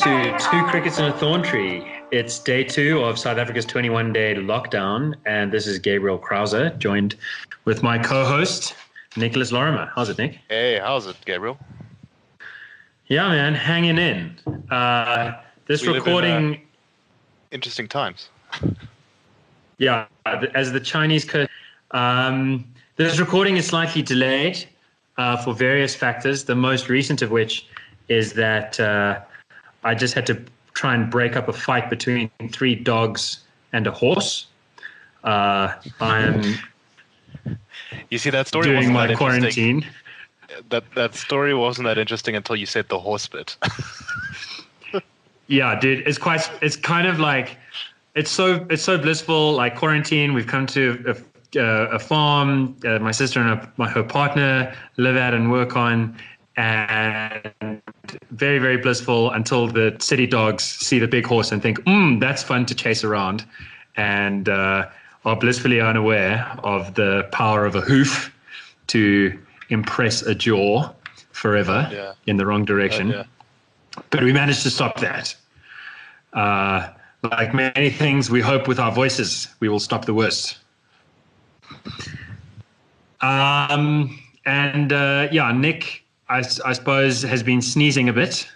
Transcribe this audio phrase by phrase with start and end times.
[0.00, 1.86] to Two Crickets and a Thorn Tree.
[2.10, 7.16] It's day two of South Africa's 21 day lockdown, and this is Gabriel Krauser, joined
[7.66, 8.74] with my co host,
[9.18, 9.92] Nicholas Lorimer.
[9.94, 10.38] How's it, Nick?
[10.48, 11.58] Hey, how's it, Gabriel?
[13.08, 14.38] Yeah, man, hanging in.
[14.70, 16.58] Uh, this We live in, recording, uh,
[17.50, 18.30] Interesting times.
[19.76, 21.26] yeah, as the Chinese.
[21.26, 21.46] Co-
[21.90, 22.64] um,
[22.96, 24.66] this recording is slightly delayed
[25.18, 27.66] uh, for various factors, the most recent of which
[28.08, 29.20] is that uh,
[29.84, 30.42] I just had to
[30.74, 33.40] try and break up a fight between three dogs
[33.72, 34.46] and a horse.
[35.24, 36.42] Uh, I am
[38.10, 39.86] You see, that story doing my that quarantine.
[40.70, 43.56] That that story wasn't that interesting until you said the horse bit.
[45.50, 46.48] Yeah, dude, it's quite.
[46.62, 47.58] It's kind of like,
[48.14, 49.52] it's so it's so blissful.
[49.52, 51.04] Like quarantine, we've come to
[51.56, 52.76] a, uh, a farm.
[52.84, 56.16] Uh, my sister and her, my her partner live at and work on,
[56.56, 57.80] and
[58.30, 62.42] very very blissful until the city dogs see the big horse and think, "Hmm, that's
[62.42, 63.44] fun to chase around,"
[63.96, 64.86] and uh,
[65.24, 68.32] are blissfully unaware of the power of a hoof
[68.88, 70.90] to impress a jaw
[71.32, 72.12] forever Yeah.
[72.26, 73.24] in the wrong direction yeah.
[74.10, 75.34] but we managed to stop that.
[76.32, 76.88] Uh,
[77.22, 80.58] like many things, we hope with our voices we will stop the worst.
[83.20, 85.99] Um, and uh, yeah, Nick,
[86.30, 88.48] I, I suppose, has been sneezing a bit.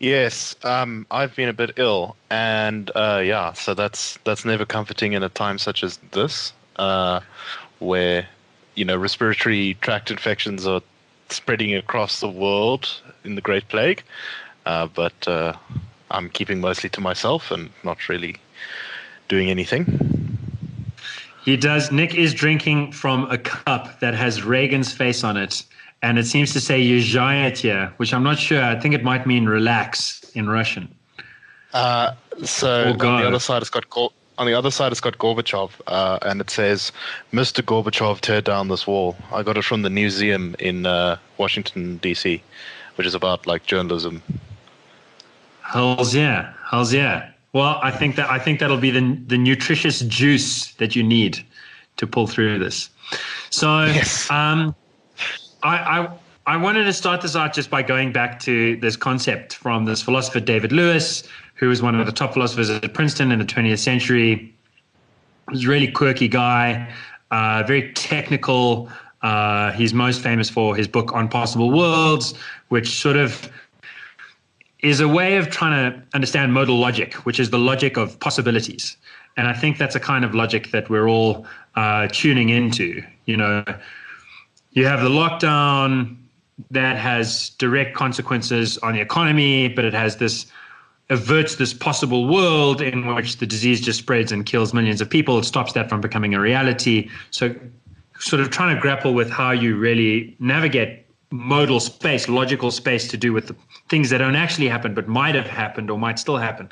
[0.00, 5.12] Yes, um, I've been a bit ill, and uh, yeah, so that's that's never comforting
[5.12, 7.20] in a time such as this, uh,
[7.78, 8.28] where
[8.74, 10.82] you know respiratory tract infections are
[11.30, 14.02] spreading across the world in the Great Plague.
[14.66, 15.54] Uh, but uh,
[16.10, 18.36] I'm keeping mostly to myself and not really
[19.28, 20.38] doing anything.
[21.44, 21.90] He does.
[21.90, 25.64] Nick is drinking from a cup that has Reagan's face on it,
[26.02, 28.62] and it seems to say "Yezhaya," which I'm not sure.
[28.62, 30.88] I think it might mean "relax" in Russian.
[31.72, 32.12] Uh,
[32.44, 35.72] so on the other side, it's got Gor- on the other side, it's got Gorbachev,
[35.88, 36.92] uh, and it says,
[37.32, 37.62] "Mr.
[37.62, 42.40] Gorbachev, tear down this wall." I got it from the museum in uh, Washington D.C.,
[42.94, 44.22] which is about like journalism.
[45.62, 47.30] Hells yeah, hells yeah.
[47.52, 51.44] Well, I think that I think that'll be the the nutritious juice that you need
[51.96, 52.88] to pull through this.
[53.50, 54.30] So, Yes.
[54.30, 54.74] um,
[55.62, 59.52] I, I I wanted to start this out just by going back to this concept
[59.52, 61.24] from this philosopher David Lewis,
[61.56, 64.36] who was one of the top philosophers at Princeton in the 20th century.
[64.36, 66.90] He was a really quirky guy,
[67.30, 68.88] uh, very technical.
[69.20, 72.32] Uh, he's most famous for his book On Possible Worlds,
[72.68, 73.50] which sort of
[74.80, 78.96] is a way of trying to understand modal logic, which is the logic of possibilities.
[79.36, 83.02] And I think that's a kind of logic that we're all uh, tuning into.
[83.26, 83.64] You know,
[84.78, 86.16] you have the lockdown
[86.70, 90.46] that has direct consequences on the economy, but it has this
[91.10, 95.38] averts this possible world in which the disease just spreads and kills millions of people.
[95.38, 97.10] It stops that from becoming a reality.
[97.30, 97.54] So,
[98.20, 103.16] sort of trying to grapple with how you really navigate modal space, logical space to
[103.16, 103.56] do with the
[103.88, 106.68] things that don't actually happen but might have happened or might still happen.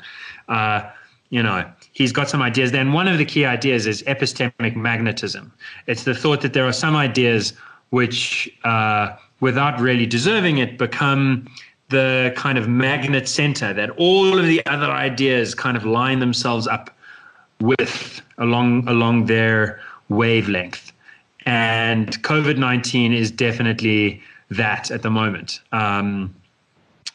[0.47, 0.81] Uh,
[1.29, 2.71] you know, he's got some ideas.
[2.71, 5.51] Then one of the key ideas is epistemic magnetism.
[5.87, 7.53] It's the thought that there are some ideas
[7.89, 11.47] which, uh, without really deserving it, become
[11.89, 16.67] the kind of magnet center that all of the other ideas kind of line themselves
[16.67, 16.89] up
[17.61, 20.91] with along along their wavelength.
[21.45, 25.61] And COVID nineteen is definitely that at the moment.
[25.71, 26.35] Um,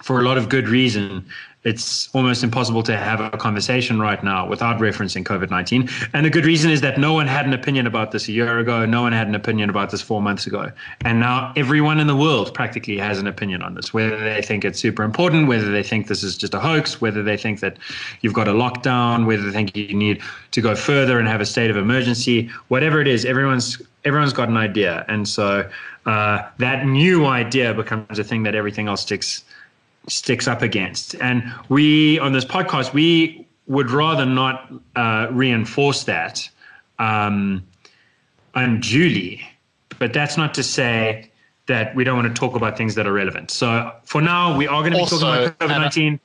[0.02, 1.24] for a lot of good reason,
[1.64, 5.88] it's almost impossible to have a conversation right now without referencing COVID 19.
[6.12, 8.58] And the good reason is that no one had an opinion about this a year
[8.58, 8.84] ago.
[8.84, 10.72] No one had an opinion about this four months ago.
[11.04, 14.64] And now everyone in the world practically has an opinion on this, whether they think
[14.64, 17.78] it's super important, whether they think this is just a hoax, whether they think that
[18.22, 21.46] you've got a lockdown, whether they think you need to go further and have a
[21.46, 25.04] state of emergency, whatever it is, everyone's everyone's got an idea.
[25.06, 25.68] And so
[26.06, 29.44] uh, that new idea becomes a thing that everything else sticks
[30.08, 31.14] sticks up against.
[31.16, 36.48] And we, on this podcast, we would rather not uh, reinforce that
[36.98, 37.64] um,
[38.54, 39.42] unduly.
[39.98, 41.30] But that's not to say
[41.66, 43.50] that we don't want to talk about things that are relevant.
[43.50, 46.20] So for now, we are going to be Also, talking about COVID 19.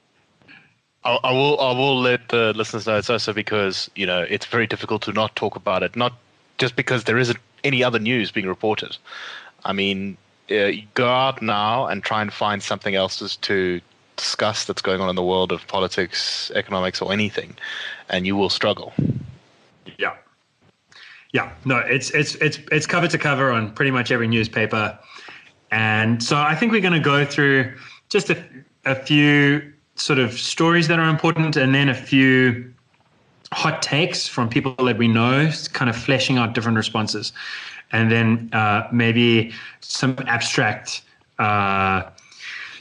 [1.04, 4.46] I, I will I will let the listeners know it's also because you know it's
[4.46, 6.14] very difficult to not talk about it, not
[6.58, 8.98] just because there isn't any other news being reported.
[9.64, 10.18] I mean,
[10.52, 13.82] uh, go out now and try and find something else to
[14.16, 17.56] discuss that's going on in the world of politics, economics, or anything,
[18.10, 18.94] and you will struggle.
[19.98, 20.16] Yeah.
[21.34, 21.54] Yeah.
[21.66, 24.98] No, it's it's it's it's cover to cover on pretty much every newspaper.
[25.72, 27.76] And so I think we're going to go through
[28.10, 28.44] just a,
[28.86, 32.74] a few sort of stories that are important, and then a few
[33.54, 37.34] hot takes from people that we know, kind of fleshing out different responses,
[37.92, 39.52] and then uh, maybe
[39.82, 41.02] some abstract.
[41.40, 42.04] Uh,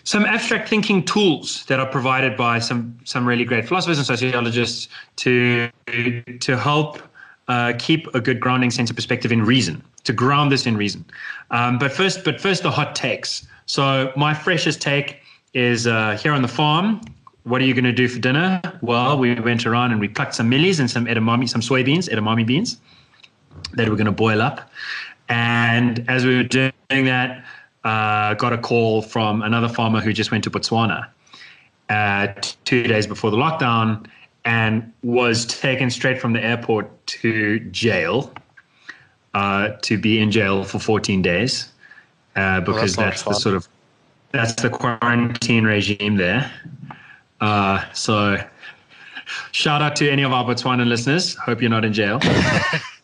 [0.05, 4.89] some abstract thinking tools that are provided by some some really great philosophers and sociologists
[5.17, 5.69] to
[6.41, 7.01] to help
[7.49, 11.05] uh, keep a good grounding sense of perspective in reason, to ground this in reason.
[11.51, 13.47] Um, but first, but first the hot takes.
[13.67, 15.21] So my freshest take
[15.55, 17.01] is uh, here on the farm.
[17.45, 18.61] What are you going to do for dinner?
[18.83, 22.45] Well, we went around and we plucked some mealies and some edamame, some soybeans, edamame
[22.45, 22.79] beans
[23.77, 24.71] that we're going to boil up.
[25.29, 27.45] And as we were doing that,
[27.85, 31.09] uh, got a call from another farmer who just went to Botswana
[31.89, 32.29] uh,
[32.65, 34.07] two days before the lockdown
[34.45, 38.33] and was taken straight from the airport to jail
[39.35, 41.73] uh, to be in jail for 14 days
[42.37, 43.69] uh, because that's, that's the sort of
[44.33, 46.51] that's the quarantine regime there.
[47.41, 48.37] Uh, so
[49.53, 51.35] shout out to any of our Botswana listeners.
[51.37, 52.21] Hope you're not in jail.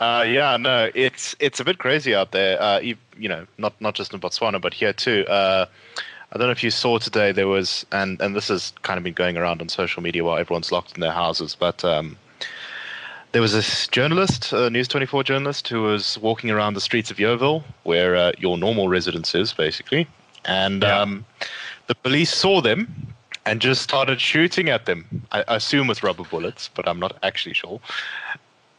[0.00, 2.60] Uh, yeah, no, it's it's a bit crazy out there.
[2.60, 5.26] Uh, you, you know, not not just in Botswana, but here too.
[5.28, 5.66] Uh,
[6.32, 9.04] I don't know if you saw today there was, and and this has kind of
[9.04, 12.16] been going around on social media while everyone's locked in their houses, but um,
[13.32, 17.18] there was this journalist, a News 24 journalist, who was walking around the streets of
[17.18, 20.06] Yeoville, where uh, your normal residence is, basically,
[20.46, 20.98] and yeah.
[20.98, 21.26] um,
[21.88, 23.09] the police saw them
[23.50, 25.26] and just started shooting at them.
[25.32, 27.80] I, assume with rubber bullets, but I'm not actually sure.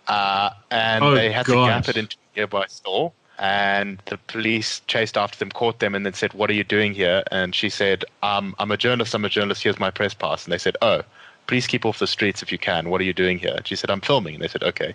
[0.08, 1.68] Uh, and oh, they had gosh.
[1.68, 3.12] to gap it into a nearby store.
[3.38, 6.94] And the police chased after them, caught them, and then said, "What are you doing
[6.94, 9.14] here?" And she said, um, "I'm a journalist.
[9.14, 9.62] I'm a journalist.
[9.64, 11.02] Here's my press pass." And they said, "Oh,
[11.48, 12.90] please keep off the streets if you can.
[12.90, 14.94] What are you doing here?" And she said, "I'm filming." And they said, "Okay."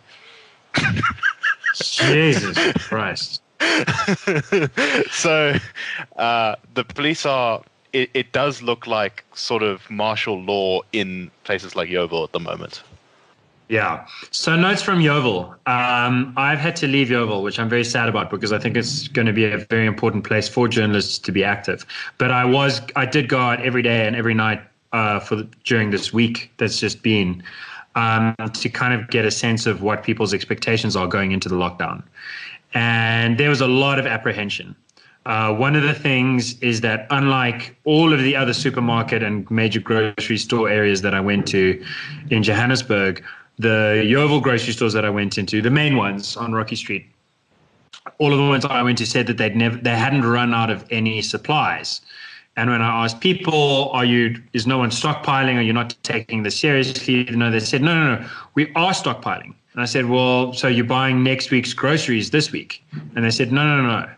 [1.74, 2.56] Jesus
[2.88, 3.42] Christ.
[5.10, 5.54] so
[6.16, 7.62] uh, the police are.
[7.92, 12.40] It, it does look like sort of martial law in places like Yeoville at the
[12.40, 12.82] moment.
[13.68, 14.06] Yeah.
[14.30, 15.50] So notes from Yeoville.
[15.66, 19.08] Um, I've had to leave Yeoville, which I'm very sad about because I think it's
[19.08, 21.84] going to be a very important place for journalists to be active.
[22.18, 24.62] But I was, I did go out every day and every night
[24.92, 27.42] uh, for the, during this week that's just been
[27.96, 31.56] um, to kind of get a sense of what people's expectations are going into the
[31.56, 32.04] lockdown.
[32.72, 34.76] And there was a lot of apprehension.
[35.26, 39.80] Uh, one of the things is that unlike all of the other supermarket and major
[39.80, 41.84] grocery store areas that I went to
[42.30, 43.24] in Johannesburg,
[43.58, 47.06] the Yeoville grocery stores that I went into, the main ones on Rocky Street,
[48.18, 50.70] all of the ones I went to said that they'd never, they hadn't run out
[50.70, 52.02] of any supplies.
[52.56, 54.40] And when I asked people, "Are you?
[54.52, 55.56] Is no one stockpiling?
[55.56, 58.28] Are you not taking this seriously?" No, they said, "No, no, no.
[58.54, 62.84] We are stockpiling." And I said, "Well, so you're buying next week's groceries this week?"
[63.16, 64.08] And they said, "No, no, no.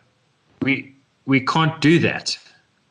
[0.60, 0.92] We
[1.28, 2.36] we can't do that.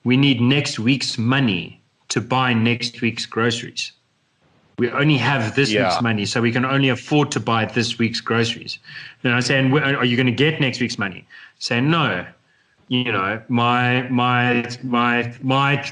[0.04, 3.92] We need next week's money to buy next week's groceries."
[4.78, 5.90] we only have this yeah.
[5.90, 8.78] week's money, so we can only afford to buy this week's groceries.
[9.24, 11.26] And I say, and are you going to get next week's money?
[11.60, 12.26] Saying no,
[12.88, 15.92] you know, my my my my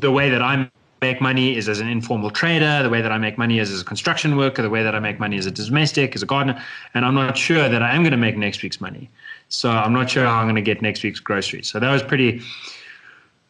[0.00, 0.70] the way that I
[1.02, 2.84] make money is as an informal trader.
[2.84, 4.62] The way that I make money is as a construction worker.
[4.62, 6.62] The way that I make money is as a domestic, as a gardener,
[6.94, 9.10] and I'm not sure that I am going to make next week's money.
[9.50, 11.68] So I'm not sure how I'm going to get next week's groceries.
[11.68, 12.40] So that was pretty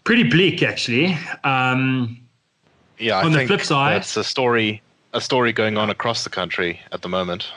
[0.05, 1.17] pretty bleak, actually.
[1.45, 2.19] Um,
[2.99, 6.31] yeah, I on the flip side, that's a story a story going on across the
[6.31, 7.53] country at the moment.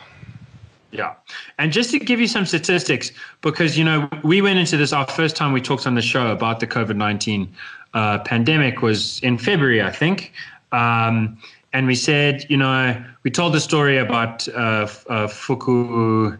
[0.91, 1.13] Yeah.
[1.57, 5.07] And just to give you some statistics, because, you know, we went into this, our
[5.07, 7.51] first time we talked on the show about the COVID 19
[7.95, 10.33] uh, pandemic was in February, I think.
[10.71, 11.37] Um,
[11.73, 16.37] and we said, you know, we told the story about uh, uh, Fukushima,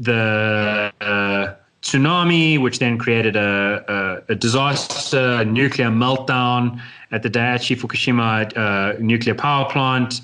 [0.00, 6.80] the uh, tsunami, which then created a, a, a disaster, a nuclear meltdown
[7.12, 10.22] at the Daiichi Fukushima uh, nuclear power plant,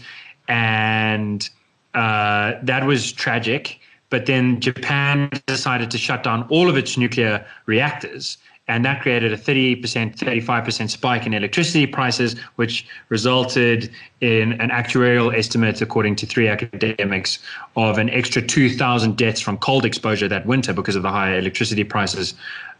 [0.48, 1.48] and
[1.94, 3.78] uh, that was tragic.
[4.08, 8.38] But then Japan decided to shut down all of its nuclear reactors.
[8.68, 15.36] And that created a 30%, 35% spike in electricity prices, which resulted in an actuarial
[15.36, 17.38] estimate, according to three academics,
[17.76, 21.84] of an extra 2,000 deaths from cold exposure that winter because of the higher electricity
[21.84, 22.34] prices.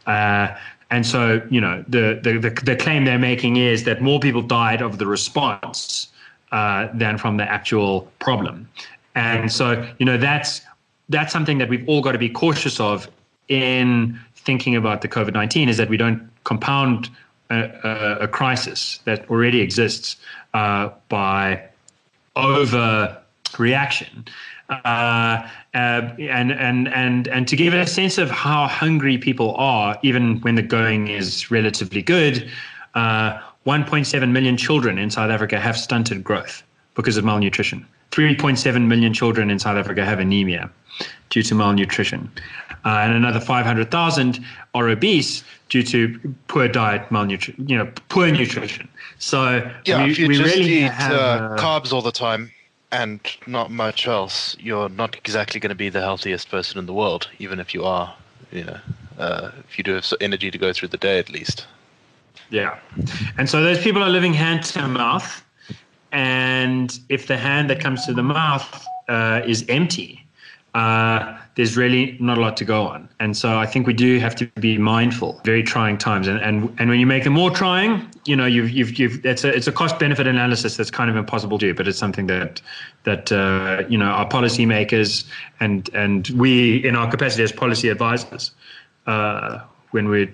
[0.07, 0.49] Uh,
[0.91, 4.43] and so, you know, the, the, the, the, claim they're making is that more people
[4.43, 6.09] died of the response
[6.53, 8.69] uh, than from the actual problem.
[9.15, 10.61] And so, you know, that's
[11.09, 13.09] that's something that we've all got to be cautious of
[13.49, 17.11] in thinking about the COVID 19 is that we don't compound
[17.51, 20.17] a, a, a crisis that already exists
[20.55, 21.63] uh, by
[22.37, 24.29] overreaction.
[24.69, 29.97] Uh, uh, and and and and to give a sense of how hungry people are,
[30.03, 32.51] even when the going is relatively good,
[32.95, 36.63] uh, 1.7 million children in South Africa have stunted growth
[36.95, 37.87] because of malnutrition.
[38.11, 40.71] 3.7 million children in South Africa have anemia
[41.31, 42.31] due to malnutrition,
[42.87, 44.43] uh, and another 500,000
[44.75, 48.89] are obese due to poor diet, malnutrition, you know, poor nutrition.
[49.19, 52.13] So yeah, we, if you we just really eat have, uh, uh, carbs all the
[52.13, 52.53] time
[52.93, 56.93] and not much else, you're not exactly going to be the healthiest person in the
[56.93, 58.15] world, even if you are,
[58.53, 58.79] you know,
[59.19, 61.67] uh, if you do have energy to go through the day at least.
[62.51, 62.79] Yeah.
[63.37, 65.45] And so those people are living hand to mouth.
[66.13, 70.25] And if the hand that comes to the mouth uh, is empty,
[70.75, 73.09] uh, there's really not a lot to go on.
[73.19, 75.41] And so I think we do have to be mindful.
[75.45, 78.71] Very trying times, and and, and when you make them more trying, you know, you've
[78.71, 81.75] you've you've it's a it's a cost benefit analysis that's kind of impossible to do,
[81.75, 82.61] but it's something that
[83.05, 85.25] that uh, you know our policymakers
[85.59, 88.51] and and we in our capacity as policy advisors,
[89.07, 89.61] uh,
[89.93, 90.27] when we're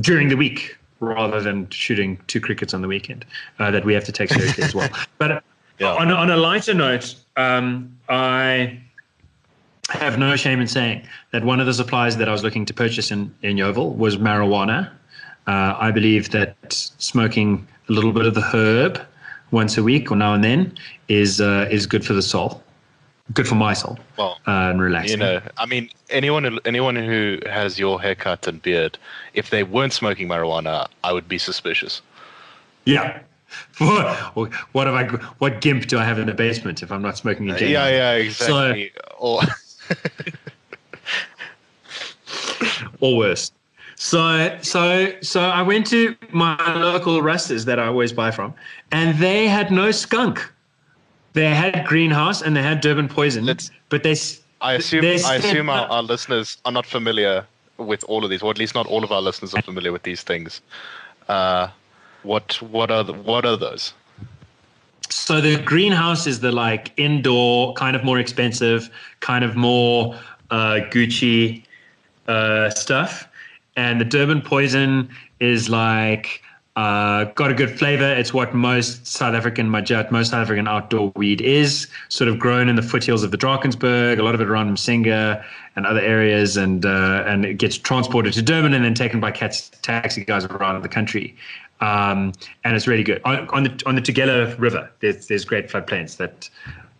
[0.00, 3.24] during the week rather than shooting two crickets on the weekend,
[3.58, 4.88] uh, that we have to take seriously as well.
[5.18, 5.44] But
[5.78, 5.94] Yeah.
[5.94, 8.78] on a, on a lighter note, um, I
[9.98, 12.74] have no shame in saying that one of the supplies that I was looking to
[12.74, 14.90] purchase in, in Yeoville was marijuana.
[15.46, 16.56] Uh, I believe that
[16.98, 19.00] smoking a little bit of the herb
[19.50, 20.76] once a week or now and then
[21.08, 22.62] is uh, is good for the soul,
[23.34, 25.20] good for my soul, Well, uh, and relaxing.
[25.20, 28.96] you know, I mean, anyone who- anyone who has your haircut and beard,
[29.34, 32.00] if they weren't smoking marijuana, I would be suspicious.
[32.86, 33.20] yeah.
[33.78, 35.04] what, what have I?
[35.38, 38.12] What gimp do I have in the basement if I'm not smoking a Yeah, yeah,
[38.14, 38.90] exactly.
[39.16, 39.42] or
[43.00, 43.52] or worse.
[43.96, 48.54] So so so I went to my local Rastas that I always buy from,
[48.90, 50.50] and they had no skunk.
[51.32, 54.16] They had greenhouse and they had Durban poison, Let's- but they.
[54.60, 57.44] I assume I assume our, our listeners are not familiar
[57.76, 60.04] with all of these, or at least not all of our listeners are familiar with
[60.04, 60.60] these things.
[61.28, 61.68] Uh,
[62.22, 63.92] what what are the, what are those?
[65.16, 68.90] So the greenhouse is the like indoor, kind of more expensive,
[69.20, 70.16] kind of more
[70.50, 71.62] uh, Gucci
[72.26, 73.28] uh, stuff,
[73.76, 76.42] and the Durban poison is like
[76.74, 78.04] uh, got a good flavor.
[78.12, 81.86] It's what most South African majat, most South African outdoor weed is.
[82.08, 85.44] Sort of grown in the foothills of the Drakensberg, a lot of it around Msinga
[85.76, 89.30] and other areas, and uh, and it gets transported to Durban and then taken by
[89.30, 91.36] cats, taxi guys around the country.
[91.80, 94.90] Um, and it's really good on, on the on the Tugela River.
[95.00, 96.48] There's there's great floodplains that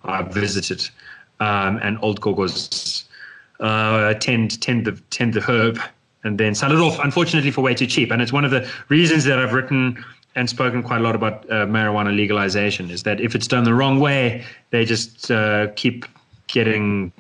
[0.04, 0.88] I've visited,
[1.40, 3.04] um, and old Gogos
[3.60, 5.80] uh, tend tend the tend the herb
[6.24, 6.98] and then sell it off.
[6.98, 8.10] Unfortunately, for way too cheap.
[8.10, 10.02] And it's one of the reasons that I've written
[10.34, 13.74] and spoken quite a lot about uh, marijuana legalization is that if it's done the
[13.74, 16.06] wrong way, they just uh, keep
[16.48, 17.12] getting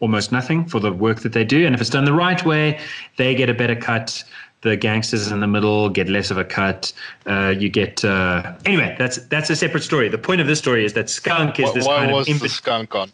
[0.00, 1.64] almost nothing for the work that they do.
[1.64, 2.80] And if it's done the right way,
[3.16, 4.24] they get a better cut.
[4.66, 6.92] The gangsters in the middle get less of a cut.
[7.24, 8.96] Uh, you get uh, anyway.
[8.98, 10.08] That's that's a separate story.
[10.08, 12.40] The point of this story is that skunk is Why, this why kind was of
[12.40, 13.12] the skunk on?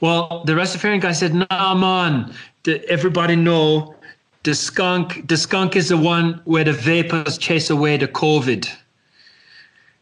[0.00, 2.34] well, the Rastafarian guy said, "Nah, man.
[2.88, 3.94] Everybody know
[4.42, 5.28] the skunk.
[5.28, 8.68] The skunk is the one where the vapors chase away the COVID.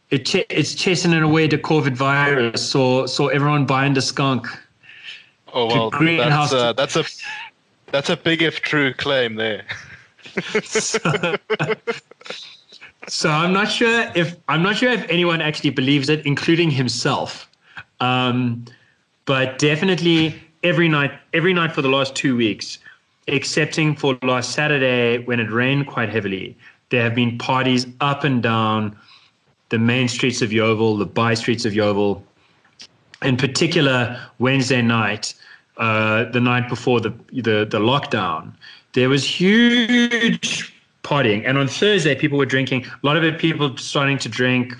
[0.09, 2.67] It ch- it's chasing it away the COVID virus.
[2.67, 4.47] So so everyone buying the skunk.
[5.53, 7.05] Oh well, that's, uh, that's a
[7.91, 9.63] that's a big if true claim there.
[10.63, 10.99] so,
[13.07, 17.49] so I'm not sure if I'm not sure if anyone actually believes it, including himself.
[17.99, 18.65] Um,
[19.25, 22.79] but definitely every night, every night for the last two weeks,
[23.27, 26.57] excepting for last Saturday when it rained quite heavily,
[26.89, 28.97] there have been parties up and down
[29.69, 32.21] the main streets of Yeoville, the by streets of Yeoville.
[33.21, 35.33] In particular, Wednesday night,
[35.77, 38.53] uh, the night before the, the the lockdown,
[38.93, 40.73] there was huge
[41.03, 42.85] partying, and on Thursday, people were drinking.
[42.85, 44.75] A lot of it, people starting to drink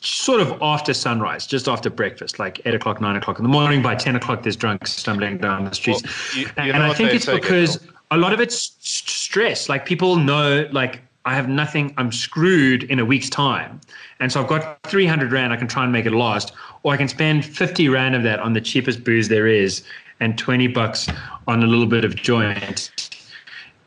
[0.00, 3.82] sort of after sunrise, just after breakfast, like eight o'clock, nine o'clock in the morning.
[3.82, 7.14] By ten o'clock, there's drunks stumbling down the streets, Well, you- and, know I think
[7.14, 7.94] it's because Gabriel.
[8.10, 9.68] a lot of it's stress.
[9.68, 11.94] Like people know, like I have nothing.
[11.96, 13.80] I'm screwed in a week's time,
[14.20, 15.52] and so I've got 300 rand.
[15.52, 16.52] I can try and make it last,
[16.84, 19.82] or I can spend 50 rand of that on the cheapest booze there is,
[20.20, 21.08] and 20 bucks
[21.48, 22.90] on a little bit of joint,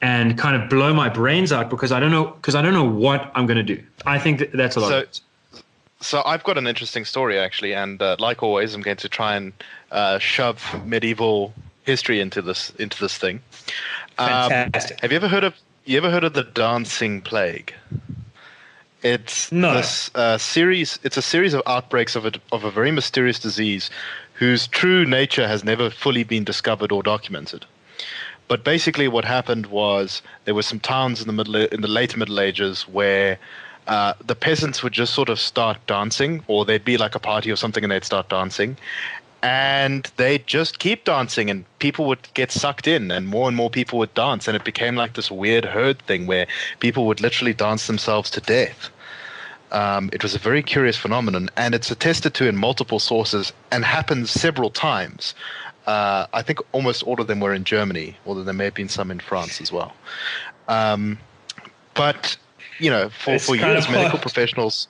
[0.01, 2.83] and kind of blow my brains out because I don't know because I don't know
[2.83, 3.81] what I'm going to do.
[4.05, 4.89] I think that that's a lot.
[4.89, 5.21] So-.
[5.99, 9.35] So I've got an interesting story actually, and uh, like always, I'm going to try
[9.35, 9.51] and
[9.91, 13.41] uh, shove medieval history into this into this thing.
[14.19, 14.99] Um, Fantastic.
[15.01, 17.73] have you ever heard of you ever heard of the dancing plague?
[19.03, 19.73] It's No.
[19.73, 20.99] this uh, series.
[21.03, 23.89] It's a series of outbreaks of a of a very mysterious disease,
[24.33, 27.65] whose true nature has never fully been discovered or documented.
[28.47, 32.17] But basically, what happened was there were some towns in the middle in the late
[32.17, 33.37] Middle Ages where
[33.87, 37.51] uh, the peasants would just sort of start dancing, or there'd be like a party
[37.51, 38.77] or something, and they'd start dancing,
[39.47, 43.69] and they'd just keep dancing, and people would get sucked in, and more and more
[43.69, 46.47] people would dance, and it became like this weird herd thing where
[46.81, 48.89] people would literally dance themselves to death.
[49.71, 53.85] Um, it was a very curious phenomenon, and it's attested to in multiple sources and
[53.85, 55.33] happens several times.
[55.85, 58.89] Uh, I think almost all of them were in Germany, although there may have been
[58.89, 59.93] some in France as well.
[60.67, 61.19] Um,
[61.93, 62.35] but
[62.79, 64.89] you know, for, It's for kind years, medical professionals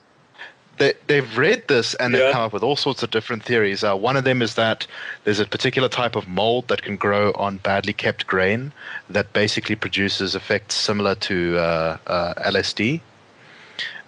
[0.78, 2.32] they, they've read this and they've Yeah.
[2.32, 3.82] come up with all sorts of different theories.
[3.84, 4.86] Uh, one of them is that
[5.24, 8.72] there's a particular type of mold that can grow on badly kept grain
[9.10, 13.00] that basically produces effects similar to uh, uh, LSD.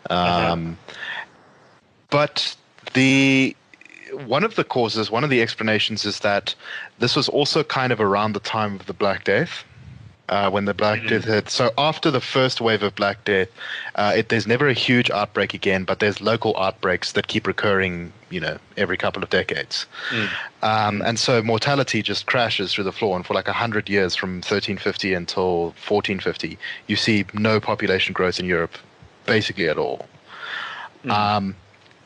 [0.09, 0.79] Um,
[2.11, 2.57] But
[2.95, 3.57] the
[4.12, 6.55] one of the causes, one of the explanations is that
[6.99, 9.62] this was also kind of around the time of the Black Death.
[10.30, 11.50] Uh, when the Black Death hit.
[11.50, 13.49] So after the first wave of Black Death,
[13.96, 18.12] uh, it, there's never a huge outbreak again, but there's local outbreaks that keep recurring,
[18.30, 19.87] you know, every couple of decades.
[20.62, 23.16] Um, and so mortality just crashes through the floor.
[23.16, 26.56] And for like 100 years, from 1350 until 1450,
[26.87, 28.78] you see no population growth in Europe,
[29.26, 30.06] basically at all.
[31.10, 31.56] Um,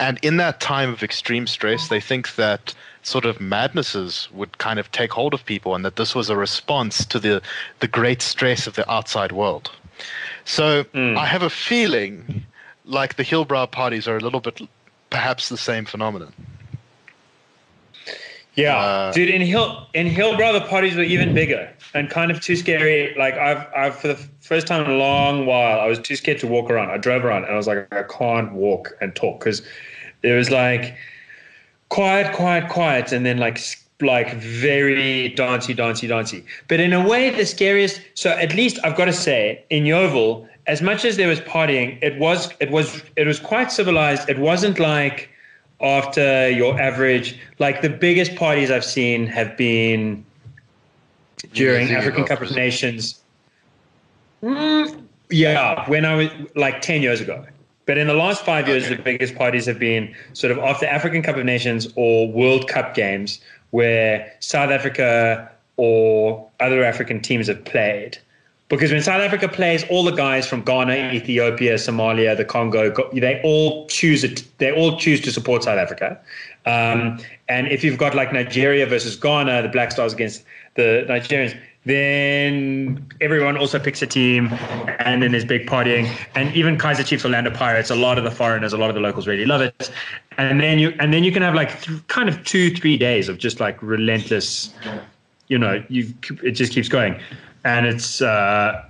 [0.00, 2.72] and in that time of extreme stress, they think that
[3.04, 6.36] sort of madnesses would kind of take hold of people, and that this was a
[6.36, 7.40] response to the
[7.80, 9.70] the great stress of the outside world.
[10.44, 12.44] So I have a feeling
[12.84, 14.60] like the Hillbrow parties are a little bit
[15.10, 16.32] perhaps the same phenomenon.
[18.56, 19.30] Yeah, Uh, dude.
[19.30, 23.14] In Hill in Hillbrow, the parties were even bigger and kind of too scary.
[23.16, 26.38] Like I've I've for the first time in a long while, I was too scared
[26.40, 26.90] to walk around.
[26.90, 29.62] I drove around and I was like, I can't walk and talk because
[30.22, 30.94] it was like
[31.88, 33.58] quiet, quiet, quiet, and then like
[34.00, 36.44] like very dancey, dancey, dancey.
[36.68, 38.00] But in a way, the scariest.
[38.14, 41.98] So at least I've got to say, in Yeoville, as much as there was partying,
[42.02, 44.28] it was it was it was quite civilized.
[44.28, 45.28] It wasn't like
[45.80, 47.38] after your average.
[47.58, 50.24] Like the biggest parties I've seen have been
[51.52, 52.50] during African Cup of?
[52.52, 53.20] Nations.
[54.42, 57.44] Mm, yeah, when I was like 10 years ago.
[57.86, 58.94] But in the last five years, Okay.
[58.94, 62.94] the biggest parties have been sort of after African Cup of Nations or World Cup
[62.94, 68.18] games where South Africa or other African teams have played.
[68.68, 73.40] Because when South Africa plays, all the guys from Ghana, Ethiopia, Somalia, the Congo, they
[73.44, 74.42] all choose it.
[74.58, 76.18] They all choose to support South Africa.
[76.64, 77.18] Um,
[77.48, 80.44] and if you've got like Nigeria versus Ghana, the Black Stars against
[80.76, 84.48] the Nigerians, then everyone also picks a team,
[84.98, 86.10] and then there's big partying.
[86.34, 89.00] And even Kaiser Chiefs, Orlando Pirates, a lot of the foreigners, a lot of the
[89.00, 89.90] locals really love it.
[90.38, 93.28] And then you and then you can have like th- kind of two, three days
[93.28, 94.74] of just like relentless
[95.48, 97.20] you know, you it just keeps going,
[97.64, 98.82] and it's uh,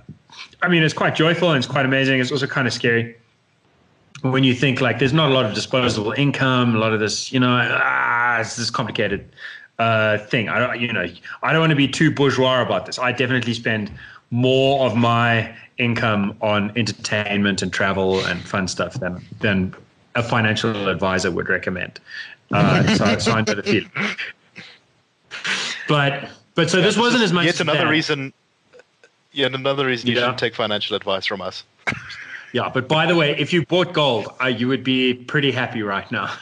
[0.61, 2.19] I mean, it's quite joyful and it's quite amazing.
[2.19, 3.15] It's also kind of scary
[4.21, 7.31] when you think like there's not a lot of disposable income, a lot of this,
[7.31, 9.29] you know, ah, it's this complicated
[9.79, 10.49] uh, thing.
[10.49, 11.07] I don't, you know,
[11.43, 12.97] I don't want to be too bourgeois about this.
[12.99, 13.91] I definitely spend
[14.31, 19.75] more of my income on entertainment and travel and fun stuff than than
[20.15, 21.99] a financial advisor would recommend.
[22.51, 23.91] Uh, so, so I know the feeling.
[25.87, 27.45] But but so this wasn't as much.
[27.45, 27.89] Yet another that.
[27.89, 28.33] reason.
[29.31, 30.21] Yet another reason you Yeah.
[30.21, 31.63] shouldn't take financial advice from us.
[32.53, 35.83] Yeah, but by the way, if you bought gold, uh, you would be pretty happy
[35.83, 36.33] right now.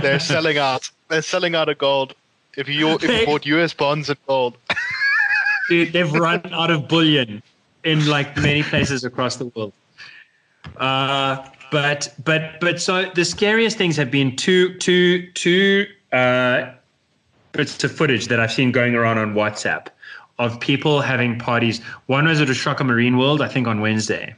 [0.00, 0.90] They're selling out.
[1.08, 2.14] They're selling out of gold.
[2.56, 3.72] If you if you bought U.S.
[3.72, 4.56] bonds and gold,
[5.68, 7.42] Dude, they've run out of bullion
[7.84, 9.72] in like many places across the world.
[10.76, 16.72] Uh, but but but so the scariest things have been two two two uh,
[17.52, 19.86] bits of footage that I've seen going around on WhatsApp
[20.40, 21.80] of people having parties.
[22.06, 24.34] One was at uShaka Marine World, I think on Wednesday,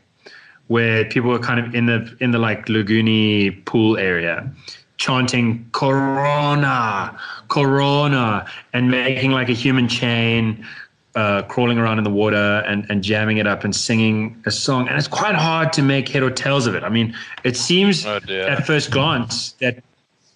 [0.66, 4.50] where people were kind of in the in the like Laguni pool area,
[4.98, 7.18] chanting Corona,
[7.52, 10.66] Corona, and making like a human chain,
[11.14, 14.88] uh, crawling around in the water and, and jamming it up and singing a song.
[14.88, 16.82] And it's quite hard to make head or tails of it.
[16.82, 19.82] I mean, it seems Oh, at first glance that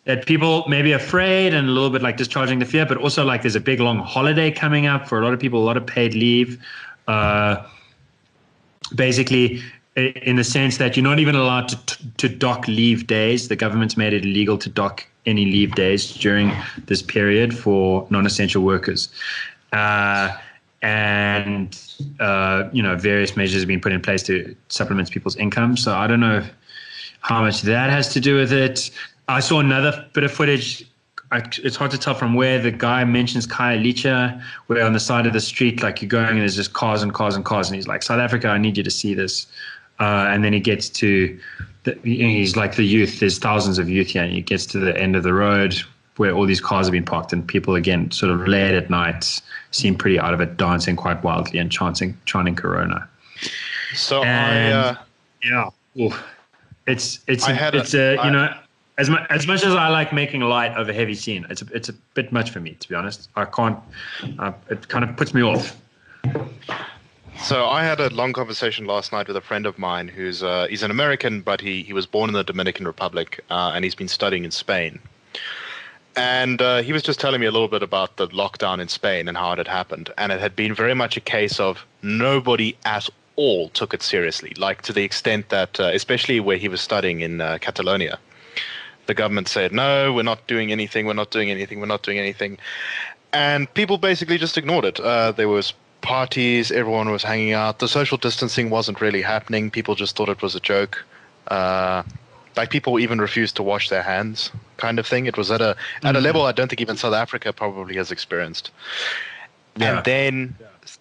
[0.05, 3.25] that people may be afraid and a little bit like discharging the fear, but also
[3.25, 5.77] like there's a big long holiday coming up for a lot of people, a lot
[5.77, 6.63] of paid leave.
[7.09, 7.67] Uh,
[8.95, 9.61] basically,
[9.97, 11.77] in the sense that you're not even allowed to,
[12.19, 13.49] to dock leave days.
[13.49, 16.53] The government's made it illegal to dock any leave days during
[16.87, 19.09] this period for non-essential workers.
[19.73, 20.37] Uh,
[20.83, 21.81] and
[22.21, 25.77] uh, you know various measures have been put in place to supplement people's income.
[25.77, 26.45] So I don't know.
[27.21, 28.91] how much that has to do with it.
[29.29, 30.87] I saw another bit of footage.
[31.33, 35.27] I, it's hard to tell from where the guy mentions Khayelitsha, where on the side
[35.27, 37.75] of the street, like you're going and there's just cars and cars and cars, and
[37.75, 39.47] he's like, "South Africa, I need you to see this."
[39.99, 41.39] Uh, and then he gets to,
[41.85, 43.21] the, he's like the youth.
[43.21, 45.75] There's thousands of youth here, and he gets to the end of the road
[46.17, 49.41] where all these cars have been parked, and people again, sort of late at night,
[49.71, 53.07] seem pretty out of it, dancing quite wildly and chanting, chanting Corona.
[53.95, 54.95] So And- I, uh,
[55.45, 56.25] Yeah, Oof.
[56.87, 58.55] it's it's I had a- it's a, you I- know
[58.99, 61.67] as much as much as I like making light of a heavy scene, it's a,
[61.75, 63.29] it's a bit much for me to be honest.
[63.37, 63.79] I can't.
[64.39, 65.77] Uh, it kind of puts me off.
[67.43, 70.67] So I had a long conversation last night with a friend of mine who's uh,
[70.69, 73.95] he's an American, but he he was born in the Dominican Republic uh, and he's
[73.95, 74.99] been studying in Spain.
[76.17, 79.29] And uh, he was just telling me a little bit about the lockdown in Spain
[79.29, 82.75] and how it had happened, and it had been very much a case of nobody
[82.87, 86.81] at all took it seriously, like to the extent that, uh, especially where he was
[86.81, 88.19] studying in uh, Catalonia,
[89.07, 91.07] the government said, "No, we're not doing anything.
[91.07, 91.81] We're not doing anything.
[91.81, 92.59] We're not doing anything."
[93.33, 94.99] and people basically just ignored it.
[94.99, 95.75] Uh, there was
[96.07, 97.81] parties, everyone was hanging out.
[97.81, 99.73] The social distancing wasn't really happening.
[99.73, 101.05] People just thought it was a joke.
[101.49, 102.05] Uh,
[102.57, 105.27] like people even refused to wash their hands, kind of thing.
[105.27, 108.13] It was at a at a level I don't think even South Africa probably has
[108.13, 108.71] experienced.
[109.77, 109.97] Yeah.
[109.97, 110.57] And then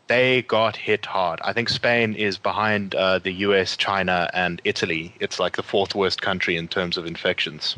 [0.07, 1.39] they got hit hard.
[1.43, 5.13] I think Spain is behind uh, the U.S., China, and Italy.
[5.19, 7.77] It's like the fourth worst country in terms of infections.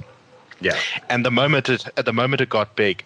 [0.59, 3.03] Yeah, And the moment it at the moment it got big,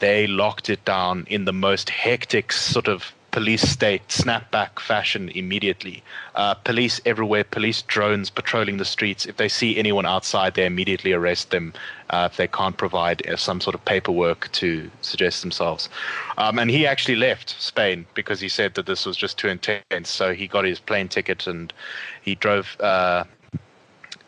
[0.00, 6.02] they locked it down in the most hectic sort of police state snapback fashion immediately.
[6.36, 9.26] Uh, police everywhere, police drones patrolling the streets.
[9.26, 11.72] If they see anyone outside, they immediately arrest them
[12.10, 15.88] uh, if they can't provide uh, some sort of paperwork to suggest themselves.
[16.36, 20.08] Um, and he actually left Spain because he said that this was just too intense.
[20.08, 21.72] So he got his plane ticket and
[22.22, 22.76] he drove.
[22.80, 23.24] Uh,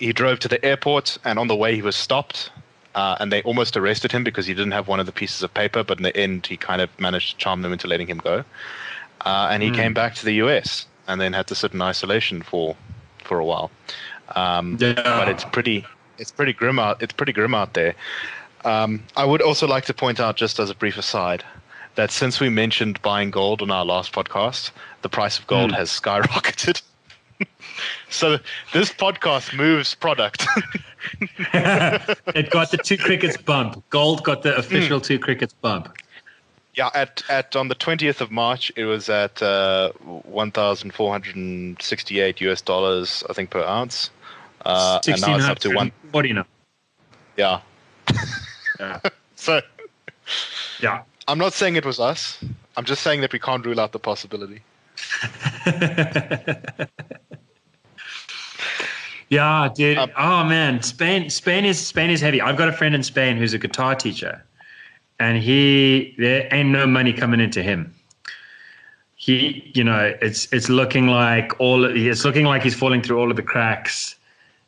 [0.01, 2.51] he drove to the airport, and on the way he was stopped,
[2.95, 5.53] uh, and they almost arrested him because he didn't have one of the pieces of
[5.55, 5.83] paper.
[5.85, 8.45] But in the end, he kind of managed to charm them into letting him go,
[9.23, 10.87] uh, and he came back to the U.S.
[11.09, 12.77] and then had to sit in isolation for
[13.19, 13.71] for a while.
[14.37, 14.95] Um, Yeah.
[14.95, 15.85] But it's pretty
[16.19, 17.95] it's pretty grim out it's pretty grim out there.
[18.65, 21.45] Um, I would also like to point out, just as a brief aside,
[21.97, 24.71] that since we mentioned buying gold on our last podcast,
[25.03, 25.77] the price of gold Mm.
[25.77, 26.81] has skyrocketed.
[28.11, 28.38] so
[28.73, 30.47] this podcast moves product.
[31.53, 33.83] it got the two crickets bump.
[33.90, 35.94] Gold got the official two crickets bump.
[36.75, 41.11] yeah, at, at on the twentieth of March, it was at uh, one thousand four
[41.12, 44.11] hundred and sixty-eight US dollars, I think, per ounce.
[44.64, 45.92] Uh, and now it's up to one.
[46.12, 46.47] forty now.
[47.37, 47.61] Yeah.
[48.81, 49.01] Yeah.
[49.37, 49.61] So
[50.81, 51.03] Yeah.
[51.29, 52.42] I'm not saying it was us.
[52.77, 54.62] I'm just saying that we can't rule out the possibility.
[59.29, 59.98] yeah, dude.
[59.98, 61.31] Um, oh man, Spain.
[61.31, 62.40] Spain is Spain is heavy.
[62.40, 64.44] I've got a friend in Spain who's a guitar teacher,
[65.18, 67.94] and he there ain't no money coming into him.
[69.16, 71.85] He, you know, it's it's looking like all.
[71.85, 74.16] It's looking like he's falling through all of the cracks,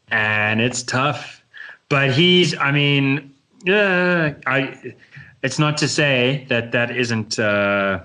[0.09, 1.43] and it's tough.
[1.89, 2.57] But he's.
[2.57, 4.35] I mean, yeah.
[4.47, 4.95] I.
[5.43, 7.39] It's not to say that that isn't.
[7.39, 8.01] Uh,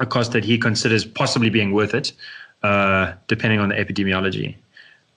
[0.00, 2.12] a cost that he considers possibly being worth it,
[2.62, 4.56] uh, depending on the epidemiology.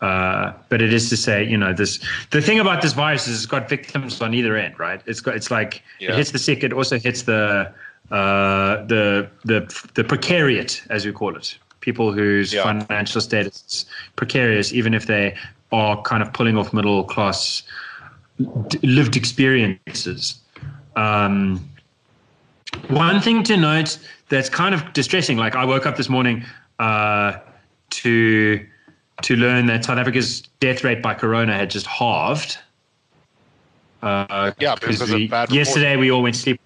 [0.01, 1.99] Uh, but it is to say, you know, this
[2.31, 5.01] the thing about this virus is it's got victims on either end, right?
[5.05, 6.09] It's got it's like Yeah.
[6.11, 7.71] it hits the sick, it also hits the
[8.11, 9.61] uh, the the
[9.93, 12.63] the precariat, as we call it, people whose Yeah.
[12.63, 13.85] financial status is
[14.17, 15.35] precarious, even if they
[15.71, 17.63] are kind of pulling off middle class
[18.67, 20.35] d- lived experiences.
[20.97, 21.61] Um,
[22.89, 23.97] one thing to note
[24.29, 25.37] that's kind of distressing.
[25.37, 26.45] Like I woke up this morning
[26.79, 27.37] uh,
[27.91, 28.65] to
[29.21, 32.57] to learn that South Africa's death rate by corona had just halved.
[34.01, 36.61] Uh, Yeah, because of we, bad yesterday we all went to sleep.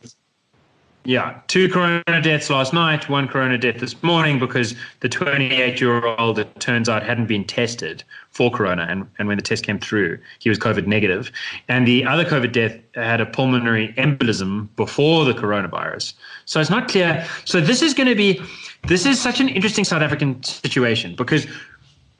[1.08, 6.06] Yeah, two corona deaths last night, one corona death this morning because the 28 year
[6.06, 8.86] old, it turns out, hadn't been tested for corona.
[8.90, 11.32] And, and when the test came through, he was COVID negative.
[11.70, 16.14] And the other COVID death had a pulmonary embolism before the coronavirus.
[16.44, 17.26] So it's not clear.
[17.46, 18.42] So this is going to be,
[18.90, 21.48] this is such an interesting South African situation because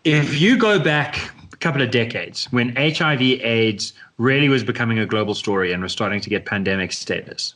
[0.06, 5.06] if you go back a couple of decades when HIV AIDS really was becoming a
[5.06, 7.54] global story and was starting to get pandemic status,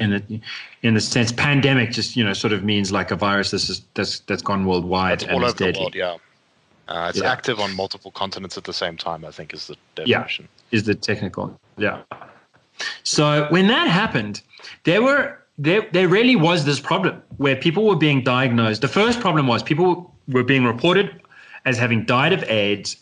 [0.00, 0.40] in the
[0.82, 3.94] in the sense pandemic just you know sort of means like a virus that's just,
[3.94, 6.16] that's that's gone worldwide and All over the world, yeah.
[6.88, 7.30] Uh, it's Yeah.
[7.30, 10.18] active on multiple continents at the same time, I think is the Yeah.
[10.18, 10.48] definition.
[10.72, 12.02] is the technical yeah
[13.04, 14.40] so when that happened
[14.84, 19.20] there were there there really was this problem where people were being diagnosed the first
[19.20, 21.20] problem was people were being reported
[21.64, 22.96] as having died of AIDS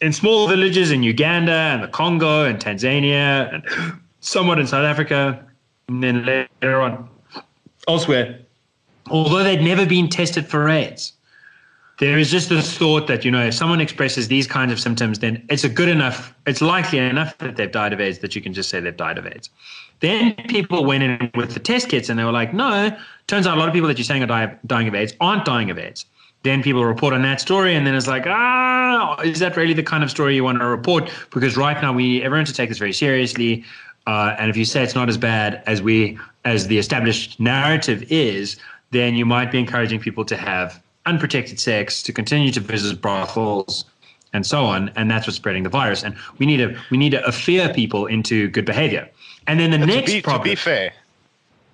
[0.00, 3.62] in small villages in Uganda and the Congo and Tanzania and
[4.20, 5.44] somewhat in South Africa,
[5.90, 7.08] and then later on
[7.88, 8.38] elsewhere,
[9.10, 11.12] although they'd never been tested for AIDS.
[11.98, 15.18] There is just this thought that, you know, if someone expresses these kinds of symptoms,
[15.18, 18.40] then it's a good enough, it's likely enough that they've died of AIDS that you
[18.40, 19.50] can just say they've died of AIDS.
[19.98, 23.56] Then people went in with the test kits and they were like, no, turns out
[23.56, 26.06] a lot of people that you're saying are dying of AIDS aren't dying of AIDS
[26.42, 29.82] then people report on that story and then it's like ah is that really the
[29.82, 32.78] kind of story you want to report because right now we everyone should take this
[32.78, 33.64] very seriously
[34.06, 38.04] uh, and if you say it's not as bad as we as the established narrative
[38.10, 38.56] is
[38.90, 43.84] then you might be encouraging people to have unprotected sex to continue to visit brothels
[44.32, 44.90] and so on.
[44.96, 46.04] And that's what's spreading the virus.
[46.04, 49.08] And we need to we need to fear people into good behavior.
[49.46, 50.92] And then the next to be, problem to be fair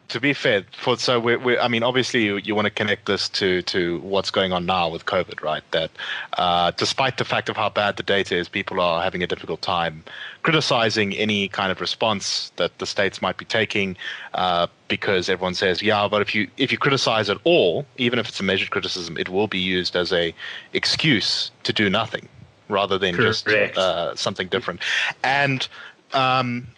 [0.09, 3.07] to be fair, for so we we I mean, obviously, you, you want to connect
[3.07, 5.63] this to to what's going on now with COVID, right?
[5.73, 5.91] That
[6.35, 9.63] uh, despite the fact of how bad the data is, people are having a difficult
[9.63, 10.05] time
[10.43, 13.97] criticizing any kind of response that the states might be taking,
[14.35, 18.29] uh, because everyone says, yeah, but if you if you criticize at all, even if
[18.29, 20.33] it's a measured criticism, it will be used as a
[20.73, 22.29] excuse to do nothing
[22.69, 23.45] rather than Correct.
[23.45, 24.81] just uh, something different,
[25.25, 25.69] and.
[26.13, 26.69] Um,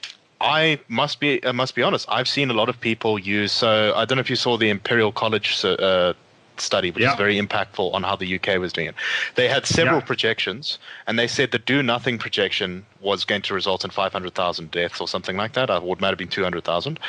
[0.40, 2.06] I must be I must be honest.
[2.08, 3.52] I've seen a lot of people use.
[3.52, 6.12] So I don't know if you saw the Imperial College uh,
[6.56, 7.10] study, which yeah.
[7.10, 8.94] is very impactful on how the UK was doing it.
[9.34, 10.06] They had several yeah.
[10.06, 15.00] projections, and they said the do nothing projection was going to result in 500,000 deaths
[15.00, 15.70] or something like that.
[15.70, 17.00] Or it might have been 200,000.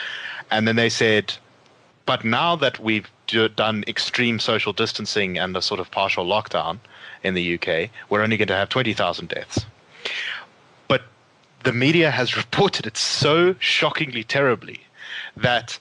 [0.52, 1.34] And then they said,
[2.06, 6.80] but now that we've do, done extreme social distancing and a sort of partial lockdown
[7.24, 9.66] in the UK, we're only going to have 20,000 deaths
[11.64, 14.82] the media has reported it so shockingly terribly
[15.38, 15.80] that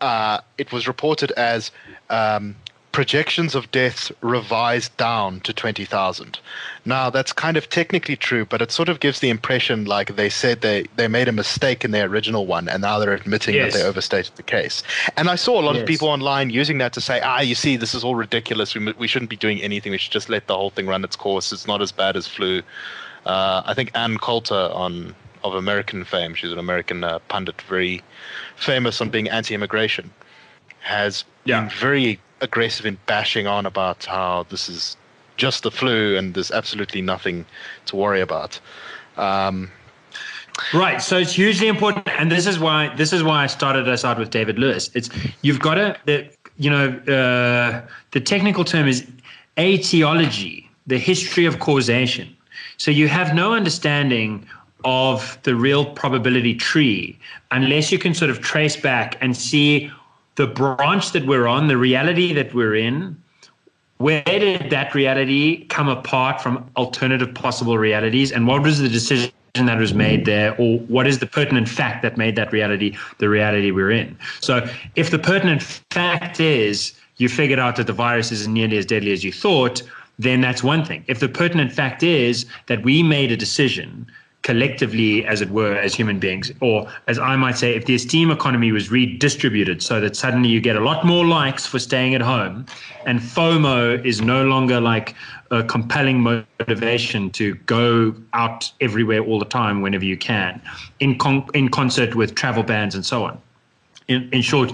[0.00, 1.70] uh, it was reported as
[2.08, 2.56] um,
[2.92, 6.40] projections of deaths revised down to 20,000.
[6.84, 10.28] Now, that's kind of technically true, but it sort of gives the impression like they
[10.28, 13.72] said they, they made a mistake in their original one, and now they're admitting yes.
[13.72, 14.82] that they overstated the case.
[15.16, 15.82] And I saw a lot yes.
[15.82, 18.74] of people online using that to say, ah, you see, this is all ridiculous.
[18.74, 19.92] We, we shouldn't be doing anything.
[19.92, 21.52] We should just let the whole thing run its course.
[21.52, 22.62] It's not as bad as flu.
[23.26, 28.02] Uh, I think Ann Coulter on of American fame, she's an American uh, pundit, very
[28.56, 30.10] famous on being anti-immigration,
[30.80, 31.60] has yeah.
[31.60, 34.96] been very aggressive in bashing on about how this is
[35.36, 37.46] just the flu and there's absolutely nothing
[37.86, 38.60] to worry about.
[39.16, 39.70] Um,
[40.74, 41.00] right.
[41.00, 44.18] So it's hugely important, and this is why this is why I started us out
[44.18, 44.90] with David Lewis.
[44.94, 45.08] It's
[45.42, 49.06] you've got to, the, you know, uh, the technical term is
[49.58, 52.36] etiology, the history of causation.
[52.76, 54.46] So you have no understanding
[54.84, 57.18] of the real probability tree
[57.50, 59.90] unless you can sort of trace back and see
[60.36, 63.16] the branch that we're on, the reality that we're in.
[63.98, 68.32] Where did that reality come apart from alternative possible realities?
[68.32, 70.56] And what was the decision that was made there?
[70.58, 74.16] Or what is the pertinent fact that made that reality the reality we're in?
[74.40, 74.66] So,
[74.96, 79.12] if the pertinent fact is you figured out that the virus isn't nearly as deadly
[79.12, 79.82] as you thought,
[80.18, 81.04] then that's one thing.
[81.06, 84.06] If the pertinent fact is that we made a decision
[84.42, 86.50] collectively, as it were, as human beings.
[86.60, 90.60] Or, as I might say, if the esteem economy was redistributed so that suddenly you
[90.60, 92.64] get a lot more likes for staying at home,
[93.04, 95.14] and FOMO is no longer like
[95.50, 100.60] a compelling motivation to go out everywhere all the time whenever you can,
[101.00, 103.40] in, con- in concert with travel bans and so on.
[104.08, 104.72] In, in short,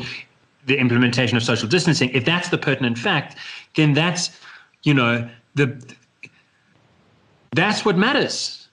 [0.67, 3.37] the implementation of social distancing, if that's the pertinent fact,
[3.75, 4.31] then that's,
[4.85, 5.77] you know, the
[7.53, 8.66] that's what matters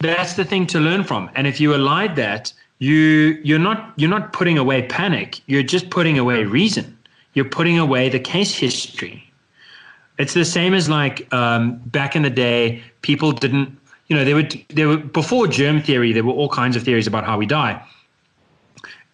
[0.00, 1.30] that's the thing to learn from.
[1.34, 5.40] And if you allied that, you you're not you're not putting away panic.
[5.46, 6.96] You're just putting away reason.
[7.34, 9.30] You're putting away the case history.
[10.18, 13.78] It's the same as like um, back in the day, people didn't.
[14.08, 16.12] You know, they would they were before germ theory.
[16.12, 17.80] There were all kinds of theories about how we die,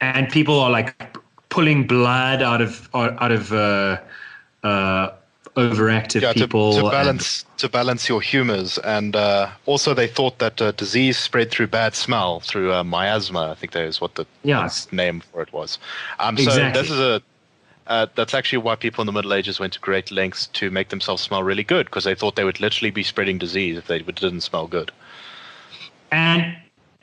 [0.00, 1.16] and people are like
[1.48, 3.98] pulling blood out of out of uh,
[4.62, 5.10] uh,
[5.56, 6.74] overactive yeah, people.
[6.74, 10.72] To, to balance and, to balance your humors, and uh, also they thought that uh,
[10.72, 13.50] disease spread through bad smell, through uh, miasma.
[13.50, 14.68] I think that is what the yeah.
[14.92, 15.78] name for it was.
[16.18, 16.74] Um, exactly.
[16.74, 17.22] So this is a.
[17.88, 20.88] Uh, that's actually why people in the Middle Ages went to great lengths to make
[20.88, 24.00] themselves smell really good because they thought they would literally be spreading disease if they
[24.00, 24.90] didn't smell good.
[26.10, 26.56] And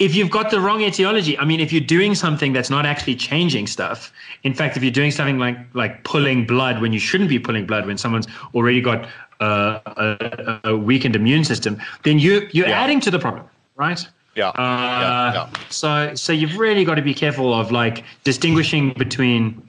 [0.04, 3.16] if you've got the wrong etiology, I mean, if you're doing something that's not actually
[3.16, 4.12] changing stuff,
[4.44, 7.66] in fact, if you're doing something like like pulling blood when you shouldn't be pulling
[7.66, 9.08] blood when someone's already got
[9.40, 12.84] uh, a, a, weakened immune system, then you you're yeah.
[12.84, 13.46] adding to the problem,
[13.78, 14.06] right?
[14.36, 14.50] Yeah.
[14.50, 15.34] Uh, yeah.
[15.34, 15.50] yeah.
[15.70, 19.62] So so you've really got to be careful of like distinguishing between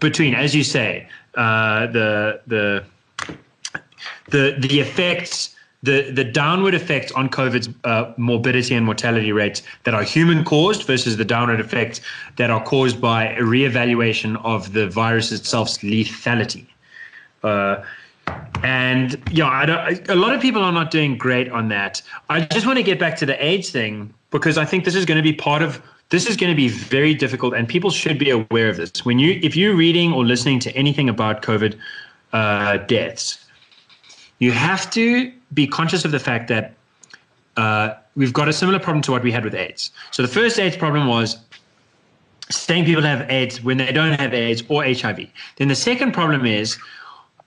[0.00, 2.84] between, as you say, uh, the the
[4.28, 5.55] the the effects
[5.86, 10.82] the the downward effects on COVID's uh, morbidity and mortality rates that are human caused
[10.86, 12.00] versus the downward effects
[12.36, 16.66] that are caused by a reevaluation of the virus itself's lethality.
[17.42, 17.82] Uh,
[18.64, 22.02] and yeah, I don't, a lot of people are not doing great on that.
[22.28, 25.04] I just want to get back to the AIDS thing because I think this is
[25.04, 28.18] going to be part of this is going to be very difficult, and people should
[28.18, 29.04] be aware of this.
[29.04, 31.76] When you, if you're reading or listening to anything about COVID
[32.32, 33.45] uh, deaths,
[34.38, 36.74] you have to be conscious of the fact that
[37.56, 39.90] uh, we've got a similar problem to what we had with AIDS.
[40.10, 41.38] So the first AIDS problem was
[42.50, 45.28] saying people have AIDS when they don't have AIDS or HIV.
[45.56, 46.76] Then the second problem is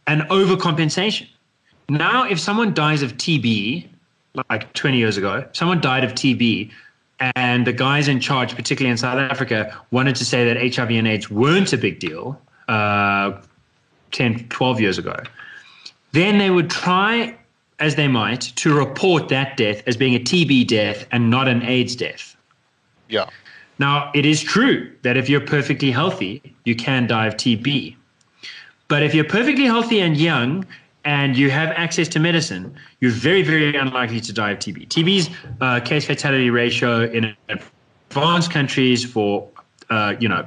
[0.08, 1.28] an overcompensation.
[1.89, 3.88] Now, if someone dies of TB,
[4.49, 6.71] like 20 years ago, someone died of TB,
[7.36, 11.08] and the guys in charge, particularly in South Africa, wanted to say that HIV and
[11.08, 13.41] AIDS weren't a big deal uh,
[14.12, 15.15] 10, 12 years ago,
[16.12, 17.36] then they would try
[17.80, 21.62] as they might to report that death as being a TB death and not an
[21.63, 22.36] AIDS death.
[23.08, 23.30] Yeah.
[23.80, 27.95] Now, it is true that if you're perfectly healthy, you can die of TB.
[28.89, 30.65] But if you're perfectly healthy and young
[31.06, 34.89] and you have access to medicine, you're very, very unlikely to die of TB.
[34.89, 35.30] TB's
[35.62, 39.48] uh, case fatality ratio in advanced countries for,
[39.89, 40.45] uh, you know,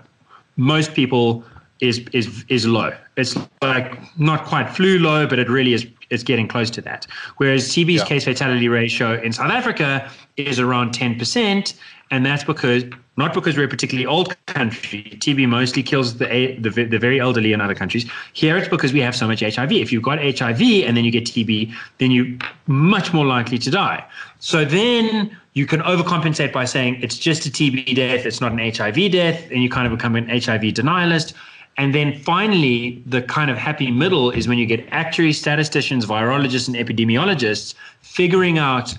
[0.57, 1.43] most people
[1.83, 2.97] is is is low.
[3.17, 7.07] It's like not quite flu low, but it really is it's getting close to that.
[7.37, 8.05] Whereas TB's yeah.
[8.05, 11.75] case fatality ratio in South Africa is around 10%,
[12.11, 12.85] and that's because
[13.17, 15.19] not because we're a particularly old country.
[15.19, 18.11] TB mostly kills the, the, the very elderly in other countries.
[18.33, 19.73] Here it's because we have so much HIV.
[19.73, 23.71] If you've got HIV and then you get TB, then you're much more likely to
[23.71, 24.03] die.
[24.39, 28.59] So then you can overcompensate by saying it's just a TB death, it's not an
[28.59, 31.35] HIV death, and you kind of become an HIV denialist.
[31.79, 36.69] And then finally, the kind of happy middle is when you get actuaries, statisticians, virologists,
[36.69, 38.95] and epidemiologists figuring out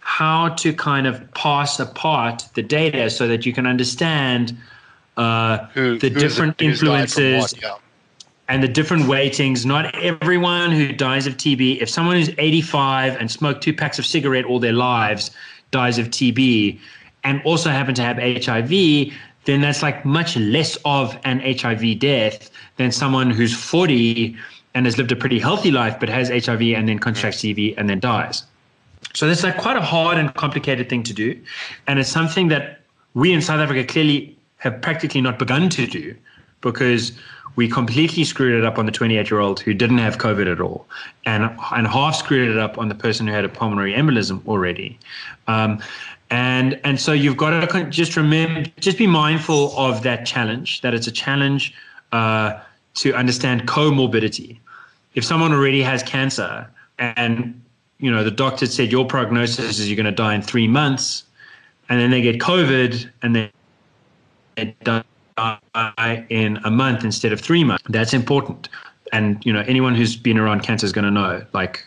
[0.00, 4.56] how to kind of pass apart the data so that you can understand
[5.16, 7.74] uh, Who, the different influences what, yeah.
[8.48, 9.64] and the different weightings.
[9.64, 14.06] Not everyone who dies of TB, if someone who's 85 and smoked two packs of
[14.06, 15.30] cigarette all their lives
[15.70, 16.78] dies of TB
[17.22, 19.12] and also happen to have HIV,
[19.44, 24.36] then that's like much less of an HIV death than someone who's 40
[24.74, 27.88] and has lived a pretty healthy life but has HIV and then contracts TB and
[27.88, 28.44] then dies.
[29.14, 31.40] So that's like quite a hard and complicated thing to do.
[31.86, 32.80] And it's something that
[33.14, 36.14] we in South Africa clearly have practically not begun to do
[36.60, 37.12] because
[37.56, 40.60] we completely screwed it up on the 28 year old who didn't have COVID at
[40.60, 40.86] all,
[41.26, 44.98] and and half screwed it up on the person who had a pulmonary embolism already.
[45.48, 45.82] Um,
[46.30, 50.94] and and so you've got to just remember just be mindful of that challenge that
[50.94, 51.74] it's a challenge
[52.12, 52.58] uh,
[52.94, 54.58] to understand comorbidity.
[55.14, 57.60] If someone already has cancer and
[57.98, 61.24] you know the doctor said your prognosis is you're going to die in three months
[61.88, 63.50] and then they get covid and then
[64.54, 68.68] they die in a month instead of three months that's important.
[69.12, 71.84] And you know anyone who's been around cancer is going to know like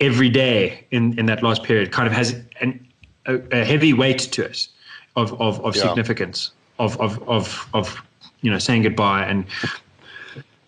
[0.00, 2.85] every day in in that last period kind of has an
[3.26, 4.68] a, a heavy weight to it
[5.16, 5.82] of of, of yeah.
[5.82, 8.00] significance of, of of of
[8.42, 9.44] you know saying goodbye and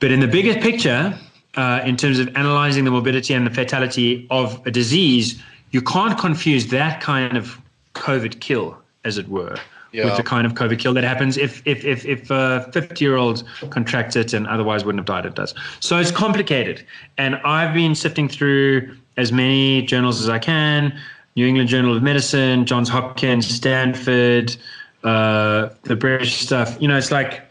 [0.01, 1.19] but in the bigger picture
[1.57, 5.41] uh, in terms of analyzing the morbidity and the fatality of a disease
[5.71, 7.59] you can't confuse that kind of
[7.95, 9.57] covid kill as it were
[9.93, 10.05] yeah.
[10.05, 13.17] with the kind of covid kill that happens if if if, if a 50 year
[13.17, 16.85] old contracts it and otherwise wouldn't have died it does so it's complicated
[17.19, 20.99] and i've been sifting through as many journals as i can
[21.39, 24.57] New England Journal of Medicine, Johns Hopkins, Stanford,
[25.05, 26.77] uh, the British stuff.
[26.81, 27.43] You know, it's like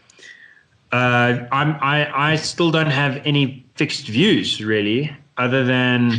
[0.92, 6.12] uh, I'm I I still don't have any fixed views really, other than.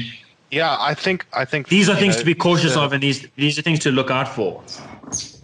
[0.50, 3.04] Yeah, I think I think these are things know, to be cautious uh, of, and
[3.04, 4.64] these these are things to look out for.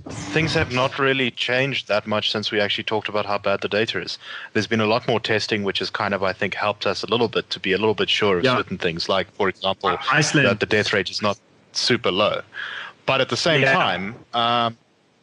[0.07, 3.67] Things have not really changed that much since we actually talked about how bad the
[3.67, 4.17] data is.
[4.53, 7.07] There's been a lot more testing, which has kind of, I think, helped us a
[7.07, 8.55] little bit to be a little bit sure of yeah.
[8.55, 9.09] certain things.
[9.09, 10.47] Like, for example, Iceland.
[10.47, 11.39] that the death rate is not
[11.77, 12.41] super low.
[13.05, 13.73] But at the same yeah.
[13.73, 14.77] time, um,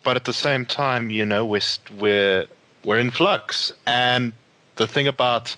[0.04, 1.60] but at the same time, you know, we're
[1.98, 2.46] we're
[2.84, 3.72] we're in flux.
[3.86, 4.32] And
[4.76, 5.54] the thing about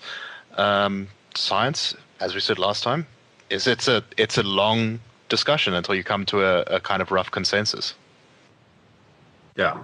[0.57, 3.05] um, science, as we said last time,
[3.49, 7.11] is it's a it's a long discussion until you come to a, a kind of
[7.11, 7.93] rough consensus.
[9.55, 9.77] Yeah.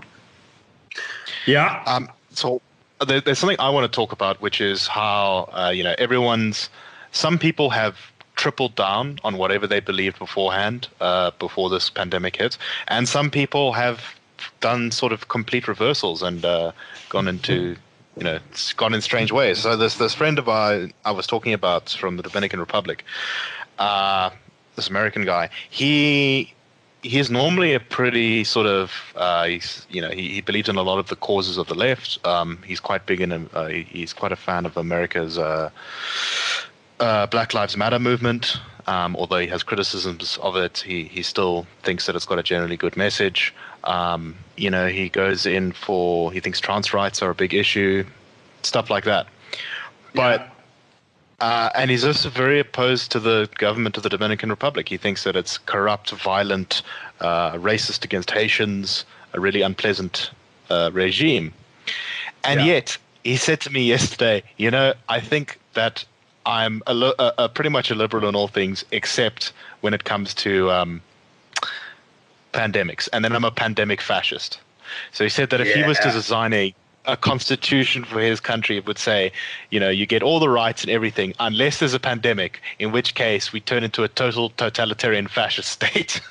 [1.46, 1.84] Yeah.
[1.86, 2.62] Um, so
[3.06, 6.70] there, there's something I want to talk about, which is how uh, you know everyone's.
[7.12, 7.98] Some people have
[8.42, 13.74] tripled down on whatever they believed beforehand, uh, before this pandemic hit, and some people
[13.74, 14.00] have
[14.62, 16.72] done sort of complete reversals and uh,
[17.10, 17.76] gone into
[18.18, 19.60] you know it's gone in strange ways.
[19.60, 23.06] So there's this friend of ours I was talking about from the Dominican Republic,
[23.78, 24.32] uh,
[24.76, 26.52] this American guy, he
[27.04, 30.84] he's normally a pretty sort of uh, he's you know he, he believes in a
[30.84, 32.26] lot of the causes of the left.
[32.26, 35.70] Um, he's quite big in uh, he's quite a fan of America's uh,
[37.02, 38.58] uh, Black Lives Matter movement.
[38.88, 42.44] Um, although he has criticisms of it, he he still thinks that it's got a
[42.44, 43.54] generally good message.
[43.84, 48.06] Um, you know, he goes in for he thinks trans rights are a big issue,
[48.64, 49.28] stuff like that.
[50.14, 50.52] But
[51.40, 54.88] uh, and he's also very opposed to the government of the Dominican Republic.
[54.88, 56.84] He thinks that it's corrupt, violent,
[57.20, 60.32] uh, racist against Haitians, a really unpleasant
[60.70, 61.54] uh, regime.
[62.44, 62.68] And yeah.
[62.68, 66.06] yet, he said to me yesterday, you know, I think that
[66.46, 70.34] I'm a, a, a pretty much a liberal in all things, except when it comes
[70.36, 71.02] to um,
[72.54, 73.08] pandemics.
[73.14, 74.60] And then I'm a pandemic fascist.
[75.12, 75.84] So he said that if yeah.
[75.84, 76.74] he was to design a
[77.06, 79.32] a constitution for his country it would say,
[79.70, 83.16] you know, you get all the rights and everything, unless there's a pandemic, in which
[83.16, 86.22] case we turn into a total totalitarian fascist state.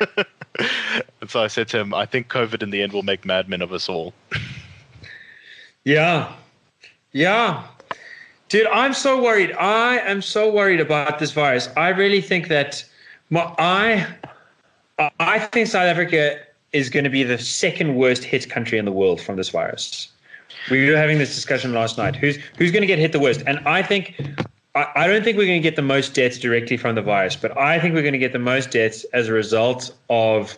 [1.20, 3.62] and so I said to him, I think COVID in the end will make madmen
[3.62, 4.12] of us all.
[5.84, 6.32] yeah.
[7.12, 7.64] Yeah.
[8.48, 9.52] Dude, I'm so worried.
[9.52, 11.68] I am so worried about this virus.
[11.76, 12.82] I really think that
[13.28, 14.06] my, I
[15.20, 16.38] I think South Africa
[16.72, 20.08] is going to be the second worst hit country in the world from this virus.
[20.70, 22.16] We were having this discussion last night.
[22.16, 23.42] Who's who's going to get hit the worst?
[23.46, 24.18] And I think
[24.74, 27.36] I, I don't think we're going to get the most deaths directly from the virus,
[27.36, 30.56] but I think we're going to get the most deaths as a result of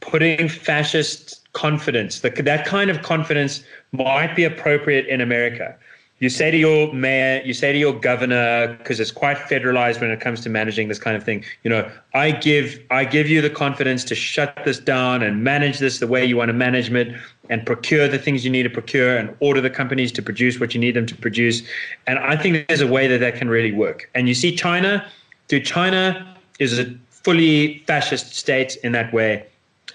[0.00, 2.20] putting fascist confidence.
[2.20, 3.62] The, that kind of confidence
[3.92, 5.76] might be appropriate in America
[6.20, 10.10] you say to your mayor, you say to your governor, because it's quite federalized when
[10.10, 11.44] it comes to managing this kind of thing.
[11.62, 15.78] You know, I give I give you the confidence to shut this down and manage
[15.78, 17.14] this the way you want to manage it,
[17.48, 20.74] and procure the things you need to procure, and order the companies to produce what
[20.74, 21.62] you need them to produce.
[22.06, 24.10] And I think there's a way that that can really work.
[24.14, 25.06] And you see, China,
[25.46, 29.46] dude, China is a fully fascist state in that way,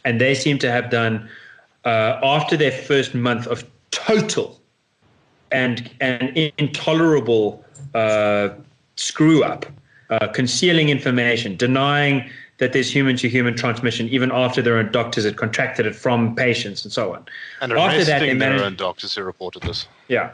[0.05, 1.30] and they seem to have done
[1.84, 4.59] uh, after their first month of total
[5.54, 8.49] and and intolerable uh,
[8.95, 9.66] screw up,
[10.10, 15.26] uh, concealing information, denying that there's human to human transmission, even after their own doctors
[15.26, 17.26] had contracted it from patients and so on.
[17.62, 19.88] And after that, they managed, their own doctors who reported this.
[20.08, 20.32] Yeah.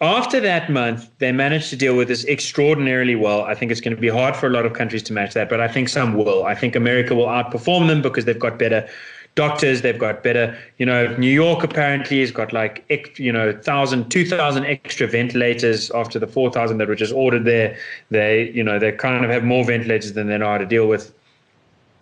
[0.00, 3.42] After that month, they managed to deal with this extraordinarily well.
[3.42, 5.50] I think it's going to be hard for a lot of countries to match that,
[5.50, 6.46] but I think some will.
[6.46, 8.88] I think America will outperform them because they've got better
[9.36, 12.84] doctors they've got better you know new york apparently has got like
[13.18, 17.76] you know 1000 2000 extra ventilators after the 4000 that were just ordered there.
[18.10, 20.88] They you know they kind of have more ventilators than they know how to deal
[20.88, 21.14] with.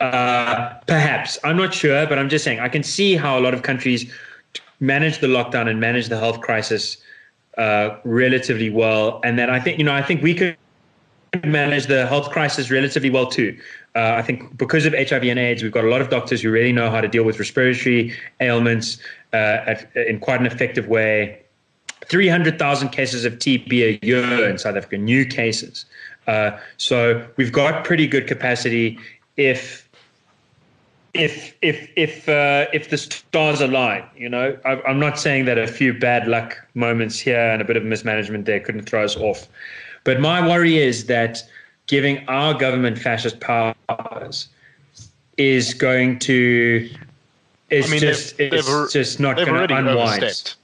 [0.01, 1.39] Uh, perhaps.
[1.45, 4.11] I'm not sure but i'm just saying i can see how a lot of countries
[4.81, 6.99] manage the lockdown and manage the health crisis
[7.57, 9.21] uh, relatively well.
[9.25, 10.57] And then i think you know i think we could
[11.45, 13.59] manage the health crisis relatively well too.
[13.99, 16.53] Uh, I think because of HIV and AIDS, we've got a lot of doctors who
[16.53, 18.99] really know how to deal with respiratory ailments
[19.33, 21.43] uh, in quite an effective way.
[22.05, 25.85] 300,000 cases of TB a year in South Africa, new cases.
[26.29, 29.01] Uh, so we've got pretty good capacity
[29.37, 29.89] if
[31.15, 34.05] if if if uh, if the stars align.
[34.17, 37.65] You know, I, I'm not saying that a few bad luck moments here and a
[37.65, 39.49] bit of mismanagement there couldn't throw us off.
[40.05, 41.43] But my worry is that
[41.89, 44.49] giving our government fascist powers
[45.37, 46.89] is going to
[47.71, 50.55] is I mean, just they've, it's they've, just not going to unwind.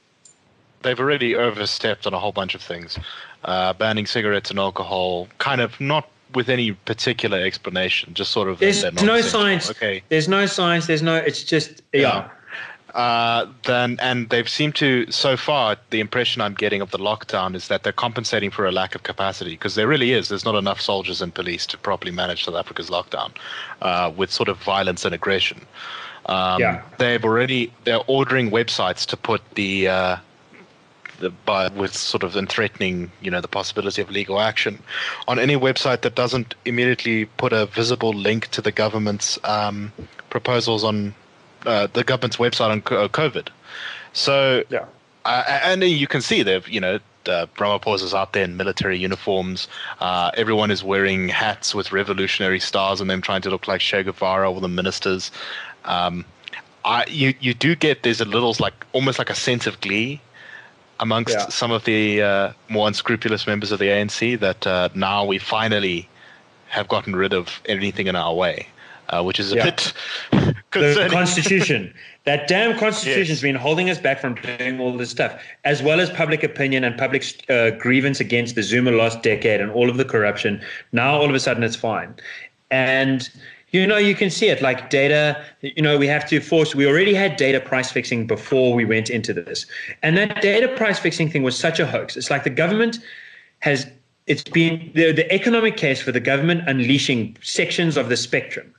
[0.83, 2.99] They've already overstepped on a whole bunch of things,
[3.45, 8.59] uh, banning cigarettes and alcohol, kind of not with any particular explanation, just sort of.
[8.59, 9.71] There's no science.
[9.71, 10.03] Okay.
[10.09, 10.87] There's no science.
[10.87, 11.17] There's no.
[11.17, 12.01] It's just yeah.
[12.01, 12.29] yeah
[12.95, 17.57] uh, then and they've seemed to so far the impression I'm getting of the lockdown
[17.57, 20.55] is that they're compensating for a lack of capacity because there really is there's not
[20.55, 23.33] enough soldiers and police to properly manage South Africa's lockdown
[23.83, 25.67] uh, with sort of violence and aggression.
[26.27, 26.83] Um, yeah.
[26.99, 30.17] They've already they're ordering websites to put the uh,
[31.19, 34.81] the by with sort of and threatening you know the possibility of legal action
[35.27, 39.93] on any website that doesn't immediately put a visible link to the government's um,
[40.31, 41.15] proposals on
[41.67, 43.49] uh, the government's website on uh, COVID.
[44.13, 44.87] So yeah,
[45.25, 49.69] uh, and you can see they've you know uh, Ramaphosa's out there in military uniforms.
[50.01, 54.03] Uh, everyone is wearing hats with revolutionary stars and them trying to look like Che
[54.03, 55.31] Guevara, all the ministers.
[55.85, 56.25] Um,
[56.85, 60.21] I, you you do get there's a little like almost like a sense of glee
[61.01, 61.49] amongst yeah.
[61.49, 66.09] some of the uh, more unscrupulous members of the ANC that uh, now we finally
[66.69, 68.67] have gotten rid of anything in our way
[69.11, 69.65] uh, which is a yeah.
[69.65, 69.93] bit
[70.71, 71.09] concerning.
[71.09, 71.95] The Constitution.
[72.25, 73.43] That damn constitution's yes.
[73.43, 76.97] been holding us back from doing all this stuff, as well as public opinion and
[76.97, 80.63] public uh, grievance against the Zuma lost decade and all of the corruption.
[80.93, 82.15] Now all of a sudden it's fine,
[82.71, 83.29] and
[83.73, 85.45] you know you can see it like data.
[85.61, 86.75] You know we have to force.
[86.75, 89.67] We already had data price fixing before we went into this,
[90.03, 92.17] and that data price fixing thing was such a hoax.
[92.17, 93.01] It's like the government
[93.59, 93.87] has.
[94.27, 98.75] It's been the, the economic case for the government unleashing sections of the spectrum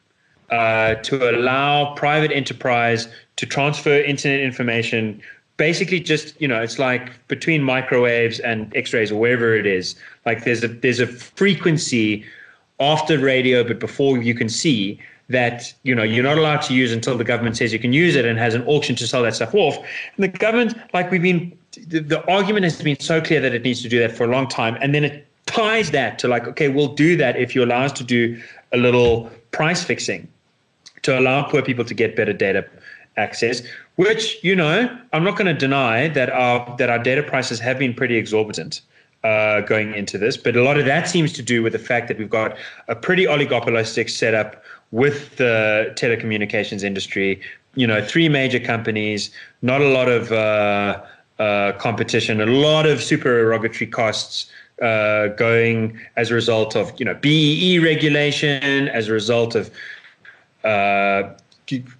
[0.50, 5.22] uh, to allow private enterprise to transfer internet information.
[5.58, 9.96] Basically just you know it's like between microwaves and x-rays or wherever it is.
[10.26, 12.26] Like there's a there's a frequency
[12.80, 16.92] after radio but before you can see that you know you're not allowed to use
[16.92, 19.36] until the government says you can use it and has an auction to sell that
[19.36, 19.78] stuff off.
[19.78, 23.64] And the government like we've been the, the argument has been so clear that it
[23.64, 24.78] needs to do that for a long time.
[24.82, 27.92] And then it ties that to like okay we'll do that if you allow us
[27.94, 28.42] to do
[28.74, 30.28] a little price fixing
[31.06, 32.66] to allow poor people to get better data
[33.18, 33.62] access,
[33.96, 37.80] which, you know, I'm not going to deny that our, that our data prices have
[37.80, 38.82] been pretty exorbitant.
[39.24, 42.08] Uh, going into this, but a lot of that seems to do with the fact
[42.08, 42.56] that we've got
[42.90, 47.42] a pretty oligopolistic setup with the telecommunications industry.
[47.74, 49.32] You know, three major companies,
[49.64, 51.02] not a lot of uh,
[51.40, 54.52] uh, competition, a lot of supererogatory costs
[54.82, 59.72] uh, going as a result of you know BEE regulation, as a result of
[60.66, 61.34] uh,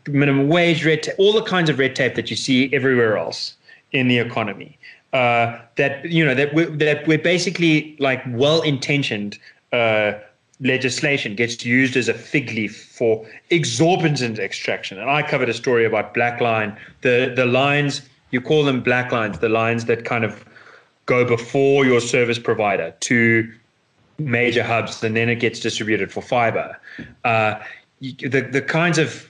[0.08, 3.56] minimum wage, red tape, all the kinds of red tape that you see everywhere else
[3.92, 4.78] in the economy.
[5.14, 9.38] Uh, that you know that we're, that we're basically like well-intentioned
[9.72, 10.12] uh,
[10.60, 15.00] legislation gets used as a fig leaf for exorbitant extraction.
[15.00, 18.02] And I covered a story about black line, the the lines
[18.32, 20.44] you call them black lines, the lines that kind of
[21.06, 23.50] go before your service provider to
[24.18, 26.78] major hubs, and then it gets distributed for fiber.
[27.24, 27.56] Uh,
[28.14, 29.30] the the kinds of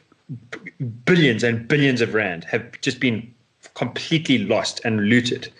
[1.06, 3.32] billions and billions of rand have just been
[3.76, 5.52] completely lost and looted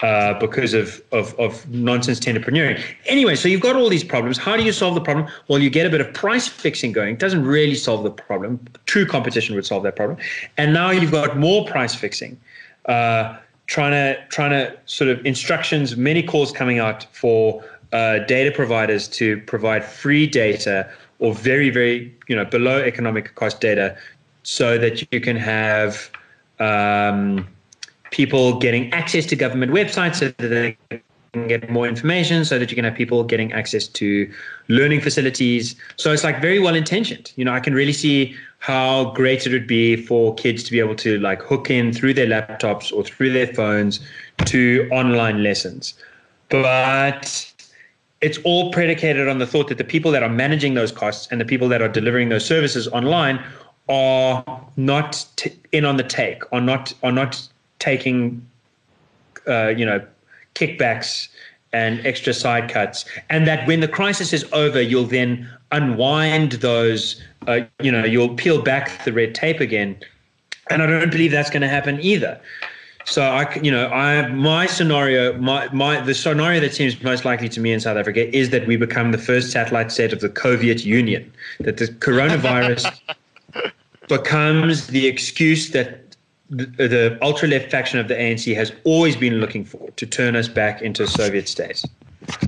[0.00, 2.82] uh, because of, of, of nonsense tenderpreneuring.
[3.06, 4.38] Anyway, so you've got all these problems.
[4.38, 5.26] How do you solve the problem?
[5.48, 7.14] Well, you get a bit of price fixing going.
[7.14, 8.60] It doesn't really solve the problem.
[8.86, 10.18] True competition would solve that problem.
[10.56, 12.40] And now you've got more price fixing.
[12.86, 17.64] Uh, trying to trying to sort of instructions, many calls coming out for
[17.94, 20.90] uh, data providers to provide free data
[21.20, 23.96] or very, very, you know, below economic cost data
[24.42, 26.10] so that you can have
[26.58, 27.46] um,
[28.10, 30.76] people getting access to government websites so that they
[31.32, 34.30] can get more information, so that you can have people getting access to
[34.68, 35.76] learning facilities.
[35.96, 37.32] So it's like very well intentioned.
[37.36, 40.80] You know, I can really see how great it would be for kids to be
[40.80, 44.00] able to like hook in through their laptops or through their phones
[44.46, 45.94] to online lessons.
[46.48, 47.53] But
[48.24, 51.38] it's all predicated on the thought that the people that are managing those costs and
[51.38, 53.38] the people that are delivering those services online
[53.90, 54.42] are
[54.78, 57.46] not t- in on the take, are not are not
[57.80, 58.40] taking,
[59.46, 60.02] uh, you know,
[60.54, 61.28] kickbacks
[61.74, 67.22] and extra side cuts, and that when the crisis is over, you'll then unwind those,
[67.46, 69.98] uh, you know, you'll peel back the red tape again,
[70.70, 72.40] and I don't believe that's going to happen either.
[73.06, 77.48] So I, you know, I my scenario, my my the scenario that seems most likely
[77.50, 80.32] to me in South Africa is that we become the first satellite state of the
[80.40, 81.30] Soviet Union,
[81.60, 82.90] that the coronavirus
[84.08, 86.16] becomes the excuse that
[86.50, 90.36] the, the ultra left faction of the ANC has always been looking for to turn
[90.36, 91.84] us back into a Soviet state.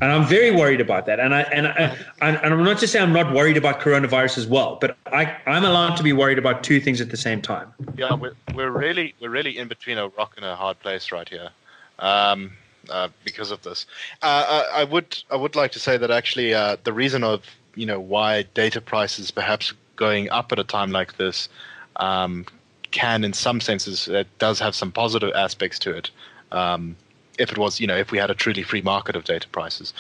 [0.01, 1.21] And I'm very worried about that.
[1.21, 4.47] And I and I, and I'm not to say I'm not worried about coronavirus as
[4.47, 7.73] well, but I I'm allowed to be worried about two things at the same time.
[7.97, 11.29] Yeah, we're we're really we're really in between a rock and a hard place right
[11.29, 11.51] here,
[11.99, 12.53] um,
[12.91, 13.87] uh, because of this.
[14.23, 17.45] Uh, I, I, would I would like to say that actually uh, the reason of
[17.75, 21.49] you know why data prices perhaps going up at a time like this
[21.97, 22.45] um,
[22.91, 26.11] can, in some senses, it does have some positive aspects to it.
[26.53, 26.97] Um,
[27.39, 29.93] if it was, you know, if we had a truly free market of data prices.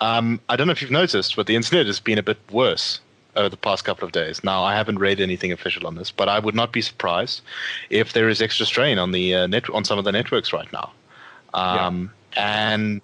[0.00, 3.00] Um, I don't know if you've noticed, but the internet has been a bit worse
[3.36, 4.42] over the past couple of days.
[4.42, 7.42] Now, I haven't read anything official on this, but I would not be surprised
[7.90, 10.70] if there is extra strain on the uh, net on some of the networks right
[10.72, 10.90] now.
[11.54, 12.70] Um, yeah.
[12.70, 13.02] And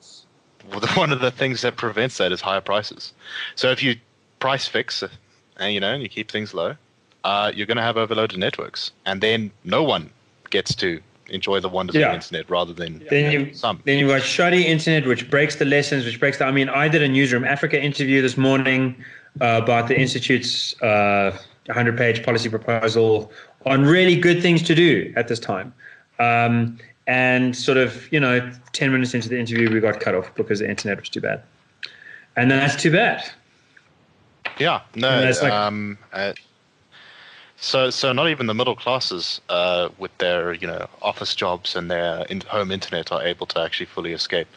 [0.95, 3.13] one of the things that prevents that is higher prices.
[3.55, 3.97] So if you
[4.41, 5.13] price fix, and
[5.61, 6.77] uh, you know, and you keep things low,
[7.23, 10.11] uh, you're going to have overloaded networks, and then no one
[10.51, 12.07] gets to enjoy the wonders yeah.
[12.07, 13.81] of the internet rather than then you, some.
[13.85, 16.45] Then you've got shoddy internet, which breaks the lessons, which breaks the.
[16.45, 18.97] I mean, I did a Newzroom Afrika interview this morning
[19.41, 23.33] uh, about the Institute's uh, 100 page policy proposal
[23.67, 25.75] on really good things to do at this time.
[26.19, 30.35] Um, and sort of, you know, 10 minutes into the interview, we got cut off
[30.35, 31.43] because the internet was too bad.
[32.37, 33.29] And that's too bad.
[34.59, 36.33] Yeah, no, like, um, uh,
[37.65, 41.91] So, so not even the middle classes, uh, with their you know office jobs and
[41.91, 44.49] their in- home internet, are able to actually fully escape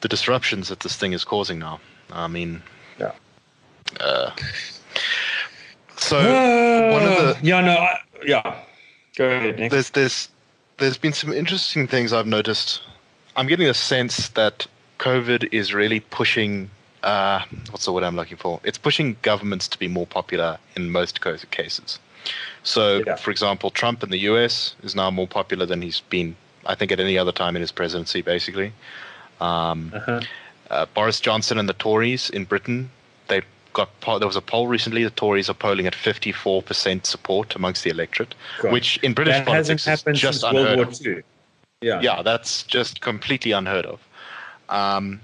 [0.00, 1.78] the disruptions that this thing is causing now.
[2.10, 2.60] I mean,
[2.98, 3.12] Yeah.
[4.00, 4.32] Uh,
[5.96, 6.16] so
[6.92, 8.64] one of the yeah, no, I, yeah.
[9.16, 9.56] Go ahead.
[9.56, 9.70] Nick.
[9.70, 10.28] there's there's
[10.78, 12.82] there's been some interesting things I've noticed.
[13.36, 14.66] I'm getting a sense that
[14.98, 16.68] COVID is really pushing.
[17.04, 18.58] Uh, what's the word I'm looking for?
[18.64, 21.20] It's pushing governments to be more popular in most
[21.52, 22.00] cases.
[22.62, 23.16] So, Yeah.
[23.16, 24.74] for example, Trump in the U.S.
[24.82, 27.72] is now more popular than he's been, I think, at any other time in his
[27.72, 28.22] presidency.
[28.22, 28.72] Basically,
[29.40, 30.20] um, Uh-huh.
[30.70, 32.90] uh, Boris Johnson and the Tories in Britain,
[33.28, 35.04] they got there was a poll recently.
[35.04, 38.72] The Tories are polling at 54% support amongst the electorate, God.
[38.72, 41.00] which in British that hasn't politics happened is just since unheard World of.
[41.04, 41.22] War II.
[41.82, 42.00] Yeah.
[42.00, 44.00] Yeah, that's just completely unheard of.
[44.70, 45.20] Um,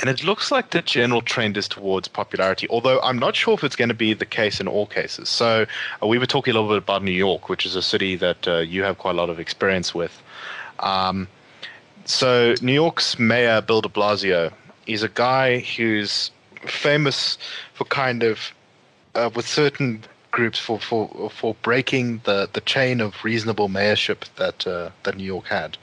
[0.00, 3.62] and it looks like the general trend is towards popularity, although I'm not sure if
[3.62, 5.28] it's going to be the case in all cases.
[5.28, 5.66] So
[6.02, 8.48] uh, we were talking a little bit about New York, which is a city that
[8.48, 10.22] uh, you have quite a lot of experience with.
[10.78, 11.28] Um,
[12.06, 14.52] so New York's mayor Bill De Blasio,
[14.86, 16.30] is a guy who's
[16.66, 17.38] famous
[17.74, 18.52] for kind of
[19.14, 24.66] uh, with certain groups for, for for breaking the, the chain of reasonable mayorship that
[24.66, 25.76] uh, that New York had.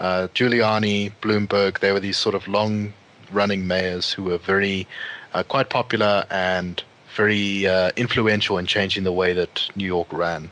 [0.00, 2.92] Uh, Giuliani, Bloomberg, they were these sort of long
[3.34, 4.86] running mayors who were very
[5.34, 6.82] uh, quite popular and
[7.14, 10.50] very uh, influential in changing the way that New York ran.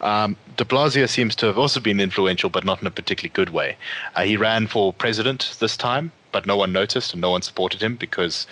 [0.00, 3.50] Um, de Blasio seems to have also been influential, but not in a particularly good
[3.50, 3.76] way.
[4.16, 7.82] Uh, he ran for president this time, but no one noticed and no one supported
[7.82, 8.46] him because,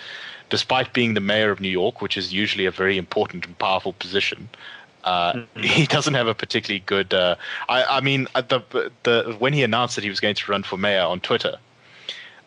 [0.49, 3.93] despite being the mayor of New York, which is usually a very important and powerful
[3.93, 4.49] position,
[5.03, 7.13] uh, he doesn't have a particularly good.
[7.13, 7.35] Uh,
[7.67, 10.63] I, I mean, uh, the the when he announced that he was going to run
[10.63, 11.57] for mayor on Twitter,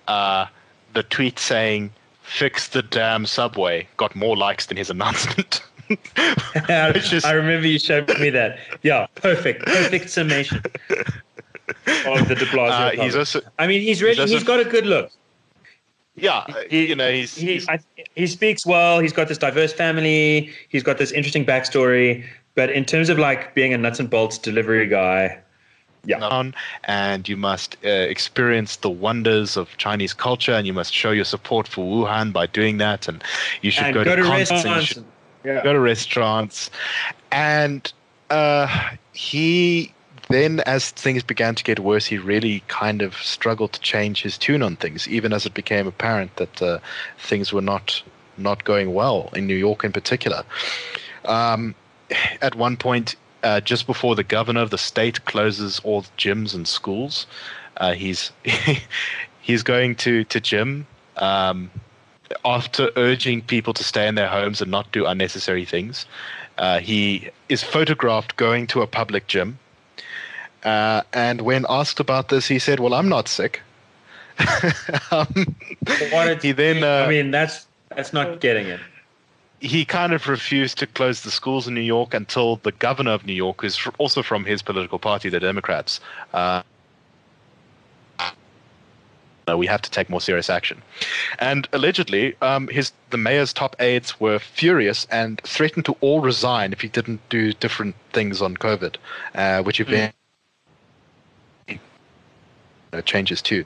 [0.09, 0.47] uh,
[0.95, 1.91] the tweet saying
[2.23, 5.63] "fix the damn subway" got more likes than his announcement.
[5.91, 8.59] Is- I remember you showed me that.
[8.83, 12.99] Yeah, perfect, perfect summation of the De Blasio.
[12.99, 15.11] Uh, he's also I mean, he's really he's he's got a good look.
[16.17, 17.79] yeah, He- you know, he's, he he's I,
[18.15, 19.01] he speaks well.
[19.01, 20.51] He's got this diverse family.
[20.69, 22.25] He's got this interesting backstory.
[22.55, 25.39] But in terms of like being a nuts and bolts delivery guy,
[26.07, 26.51] yeah,
[26.85, 31.25] and you must uh, experience the wonders of Chinese culture, and you must show your
[31.25, 33.23] support for Wuhan by doing that, and
[33.63, 34.99] you should and go, go, to you restaurants.
[35.45, 35.63] Yeah.
[35.63, 36.71] go to restaurants,
[37.31, 37.93] and
[38.31, 39.93] uh, he
[40.29, 44.39] then, as things began to get worse, he really kind of struggled to change his
[44.39, 46.79] tune on things, even as it became apparent that uh,
[47.19, 48.03] things were not
[48.37, 50.43] not going well in New York, in particular.
[51.25, 51.75] Um,
[52.43, 56.55] at one point, uh, just before the governor of the state closes all the gyms
[56.55, 57.27] and schools,
[57.77, 58.33] uh, he's
[59.41, 60.87] he's going to to gym.
[61.17, 61.71] Um,
[62.45, 66.07] after urging people to stay in their homes and not do unnecessary things,
[66.59, 69.59] uh, he is photographed going to a public gym.
[70.65, 73.61] Uh, and when asked about this, he said, "Well, I'm not sick."
[75.13, 75.55] um,
[76.43, 78.81] he then uh, I mean, that's that's not getting it.
[79.65, 83.25] He kind of refused to close the schools in New York until the governor of
[83.25, 86.01] New York, who's also from his political party, the Democrats,
[86.35, 86.63] uh,
[89.57, 90.83] we have to take more serious action.
[91.39, 96.73] And allegedly, um, his the mayor's top aides were furious and threatened to all resign
[96.73, 98.97] if he didn't do different things on COVID,
[99.35, 100.15] uh, which event.
[102.95, 103.65] Uh, changes too.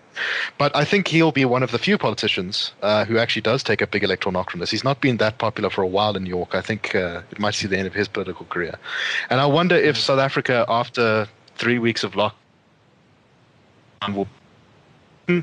[0.56, 3.80] But I think he'll be one of the few politicians uh, who actually does take
[3.80, 4.70] a big electoral knock from this.
[4.70, 6.54] He's not been that popular for a while in New York.
[6.54, 8.78] I think uh, it might see the end of his political career.
[9.30, 12.32] And I wonder if South Africa, after three weeks of lockdown,
[14.14, 14.28] will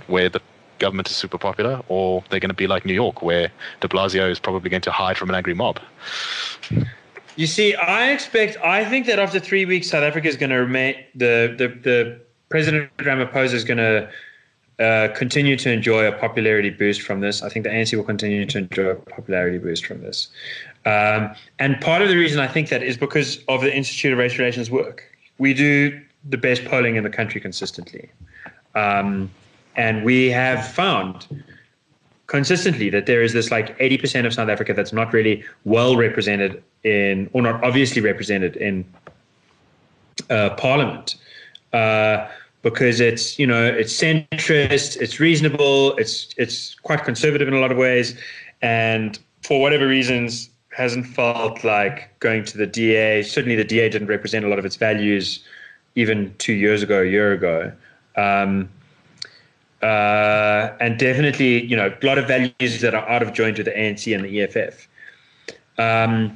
[0.08, 0.42] where the
[0.80, 4.30] government is super popular, or they're going to be like New York, where De Blasio
[4.30, 5.80] is probably going to hide from an angry mob.
[7.36, 10.56] You see, I expect, I think that after three weeks, South Africa is going to
[10.56, 14.10] remain, the, the, the President Ramaphosa is going to
[14.78, 17.42] uh, continue to enjoy a popularity boost from this.
[17.42, 20.28] I think the ANC will continue to enjoy a popularity boost from this.
[20.86, 24.20] Um, and part of the reason I think that is because of the Institute of
[24.20, 25.04] Race Relations work.
[25.38, 28.10] We do the best polling in the country consistently.
[28.76, 29.32] Um,
[29.76, 31.28] and we have found
[32.28, 36.62] consistently that there is this like 80% of South Africa that's not really well represented
[36.84, 38.86] in, or not obviously represented in
[40.30, 41.16] uh, parliament.
[41.76, 42.28] Uh,
[42.62, 46.58] because it's you know it's centrist, it's reasonable, it's it's
[46.88, 48.08] quite conservative in a lot of ways,
[48.62, 50.50] and for whatever reasons
[50.82, 53.22] hasn't felt like going to the DA.
[53.24, 55.44] Certainly, the DA didn't represent a lot of its values
[55.96, 57.72] even two years ago, a year ago.
[58.16, 58.70] Um,
[59.82, 63.68] uh, and definitely, you know, a lot of values that are out of joint with
[63.68, 64.88] the ANC and the EFF.
[65.78, 66.36] Um,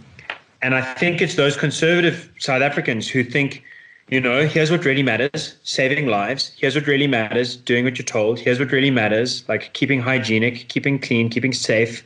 [0.62, 3.64] And I think it's those conservative South Africans who think,
[4.10, 6.52] you know, here's what really matters saving lives.
[6.58, 8.40] Here's what really matters doing what you're told.
[8.40, 12.04] Here's what really matters like keeping hygienic, keeping clean, keeping safe.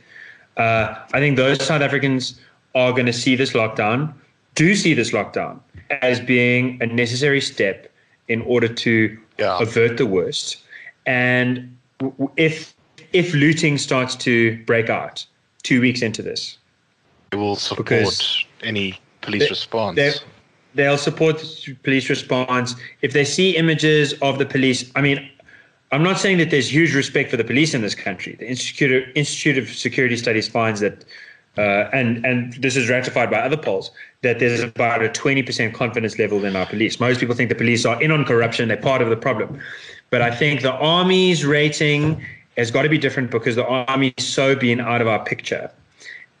[0.56, 2.38] Uh, I think those South Africans
[2.74, 4.12] are going to see this lockdown,
[4.54, 5.60] do see this lockdown
[6.02, 7.90] as being a necessary step
[8.28, 9.58] in order to yeah.
[9.60, 10.58] avert the worst.
[11.06, 11.76] And
[12.36, 12.74] if
[13.12, 15.24] if looting starts to break out
[15.62, 16.58] two weeks into this,
[17.32, 18.20] it will support
[18.62, 19.96] any police they, response.
[20.74, 21.44] They'll support
[21.82, 24.90] police response if they see images of the police.
[24.96, 25.30] I mean,
[25.92, 28.34] I'm not saying that there's huge respect for the police in this country.
[28.34, 31.04] The Institute of, Institute of Security Studies finds that,
[31.56, 36.18] uh, and and this is ratified by other polls, that there's about a 20% confidence
[36.18, 36.98] level in our police.
[36.98, 39.60] Most people think the police are in on corruption; they're part of the problem.
[40.10, 42.24] But I think the army's rating
[42.56, 45.70] has got to be different because the army's so been out of our picture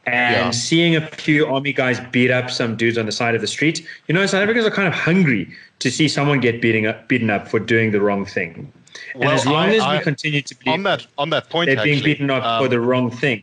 [0.06, 0.50] and yeah.
[0.50, 3.86] seeing a few army guys beat up some dudes on the side of the street,
[4.06, 7.30] you know, South Africans are kind of hungry to see someone get beating up, beaten
[7.30, 8.72] up for doing the wrong thing.
[9.14, 11.50] And well, as long I, as we I, continue to believe on that on that
[11.50, 13.42] point, they're actually, being beaten up um, for the wrong thing,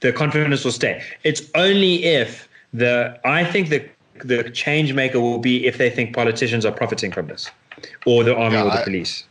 [0.00, 1.02] the confidence will stay.
[1.24, 3.88] It's only if the I think the
[4.24, 7.50] the change maker will be if they think politicians are profiting from this,
[8.06, 9.24] or the army yeah, or the police.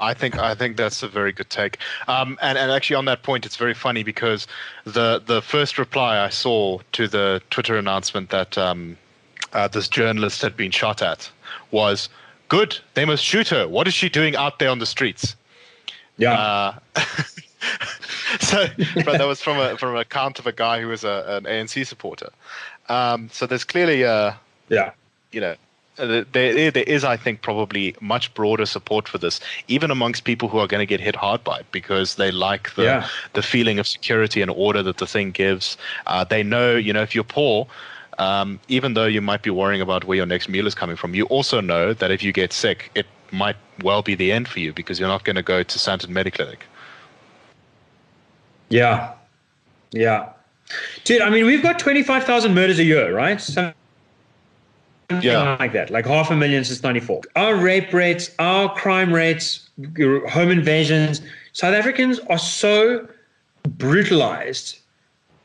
[0.00, 1.78] I think I think that's a very good take.
[2.06, 4.46] Um, and and actually on that point, it's very funny because
[4.84, 8.96] the the first reply I saw to the Twitter announcement that um,
[9.52, 11.30] uh, this journalist had been shot at
[11.70, 12.08] was,
[12.48, 13.68] "Good, they must shoot her.
[13.68, 15.36] What is she doing out there on the streets?"
[16.16, 16.32] Yeah.
[16.32, 16.74] Uh,
[18.40, 18.66] so,
[19.04, 21.44] but that was from a from an account of a guy who was a, an
[21.44, 22.30] ANC supporter.
[22.88, 24.38] Um, so there's clearly a
[24.68, 24.92] yeah,
[25.32, 25.54] you know,
[25.98, 30.48] uh, there, there is, I think, probably much broader support for this, even amongst people
[30.48, 33.08] who are going to get hit hard by it because they like the yeah.
[33.32, 35.76] the feeling of security and order that the thing gives.
[36.06, 37.66] Uh, they know, you know, if you're poor,
[38.18, 41.14] um, even though you might be worrying about where your next meal is coming from,
[41.14, 44.60] you also know that if you get sick, it might well be the end for
[44.60, 46.60] you because you're not going to go to Sandton Mediclinic.
[48.70, 49.14] Yeah,
[49.92, 50.30] yeah,
[51.04, 51.22] dude.
[51.22, 53.40] I mean, we've got twenty five thousand murders a year, right?
[53.40, 53.72] So
[55.22, 55.56] yeah.
[55.58, 57.22] like that, like half a million since 94.
[57.36, 59.68] Our rape rates, our crime rates,
[60.28, 61.20] home invasions,
[61.52, 63.08] South Africans are so
[63.66, 64.78] brutalized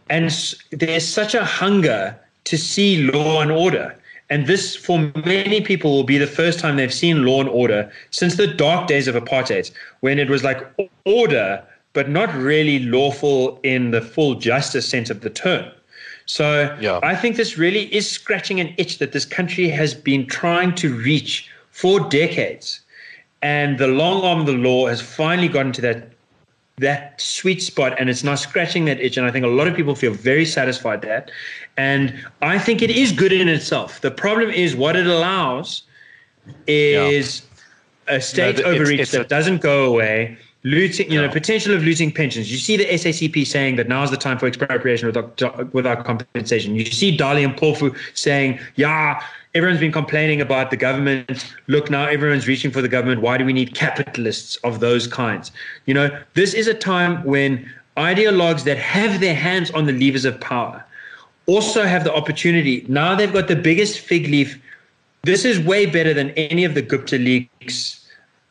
[0.10, 0.32] and
[0.72, 3.96] there's such a hunger to see law and order.
[4.30, 7.92] And this, for many people, will be the first time they've seen law and order
[8.12, 10.62] since the dark days of apartheid, when it was like
[11.06, 15.66] order, but not really lawful in the full justice sense of the term.
[16.26, 17.00] So yeah.
[17.04, 20.94] I think this really is scratching an itch that this country has been trying to
[20.94, 22.82] reach for decades.
[23.42, 26.10] And the long arm of the law has finally gotten to that
[26.78, 29.16] that sweet spot and it's now scratching that itch.
[29.16, 31.30] And I think a lot of people feel very satisfied that.
[31.78, 34.02] And I think it is good in itself.
[34.02, 35.84] The problem is what it allows
[36.66, 37.44] is
[38.08, 38.16] yeah.
[38.16, 41.74] a state no, overreach it's, it's that a- doesn't go away looting, you know, potential
[41.74, 42.52] of losing pensions.
[42.52, 46.76] You see the SACP saying that now's the time for expropriation without, without compensation.
[46.76, 49.22] You see Dali and Mpofu saying, yeah,
[49.54, 51.54] everyone's been complaining about the government.
[51.68, 53.22] Look, now everyone's reaching for the government.
[53.22, 55.52] Why do we need capitalists of those kinds?
[55.86, 60.26] You know, this is a time when ideologues that have their hands on the levers
[60.26, 60.84] of power
[61.46, 62.86] also have the opportunity.
[62.88, 64.60] Now they've got the biggest fig leaf.
[65.24, 68.03] This is way better than any of the Gupta leaks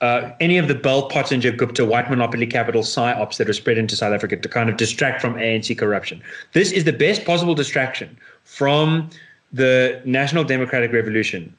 [0.02, 3.94] uh, any of the Bell Pottinger Gupta white monopoly capital psyops that are spread into
[3.96, 6.20] South Africa to kind of distract from ANC corruption.
[6.52, 9.08] This is the best possible distraction from
[9.52, 11.54] the National Democratic Revolution.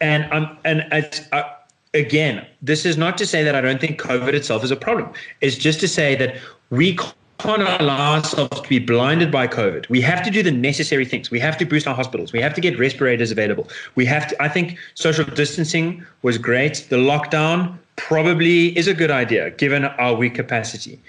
[0.00, 0.86] And um, and
[1.32, 1.42] uh,
[1.92, 5.12] again, this is not to say that I don't think COVID itself is a problem.
[5.40, 6.36] It's just to say that
[6.70, 6.96] we
[7.38, 9.88] can't allow ourselves to be blinded by COVID.
[9.88, 11.30] We have to do the necessary things.
[11.30, 12.32] We have to boost our hospitals.
[12.32, 13.68] We have to get respirators available.
[13.94, 16.86] We have to, I think social distancing was great.
[16.88, 21.00] The lockdown probably is a good idea given our weak capacity.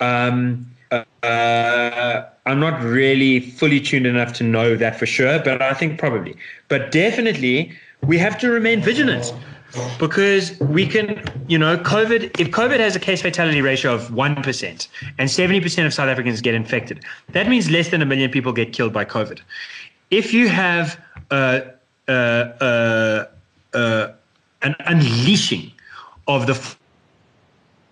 [0.00, 5.74] Um, uh, I'm not really fully tuned enough to know that for sure, but I
[5.74, 6.36] think probably.
[6.68, 7.72] But definitely,
[8.02, 9.32] we have to remain vigilant
[9.98, 14.88] because we can, you know, COVID, if COVID has a case fatality ratio of 1%
[15.18, 18.72] and 70% of South Africans get infected, that means less than a million people get
[18.72, 19.40] killed by COVID.
[20.10, 20.98] If you have
[21.30, 21.60] uh,
[22.08, 23.26] uh, uh,
[23.74, 24.12] uh
[24.62, 25.72] an unleashing
[26.28, 26.76] of the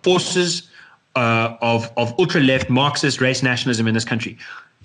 [0.03, 0.69] forces
[1.17, 4.37] uh, of, of ultra left Marxist race nationalism in this country,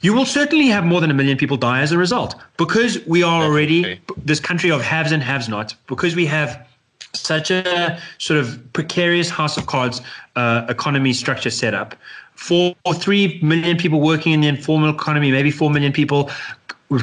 [0.01, 3.23] you will certainly have more than a million people die as a result because we
[3.23, 6.67] are already this country of haves and have nots, because we have
[7.13, 10.01] such a sort of precarious house of cards
[10.35, 11.95] uh, economy structure set up
[12.35, 16.29] for three million people working in the informal economy, maybe four million people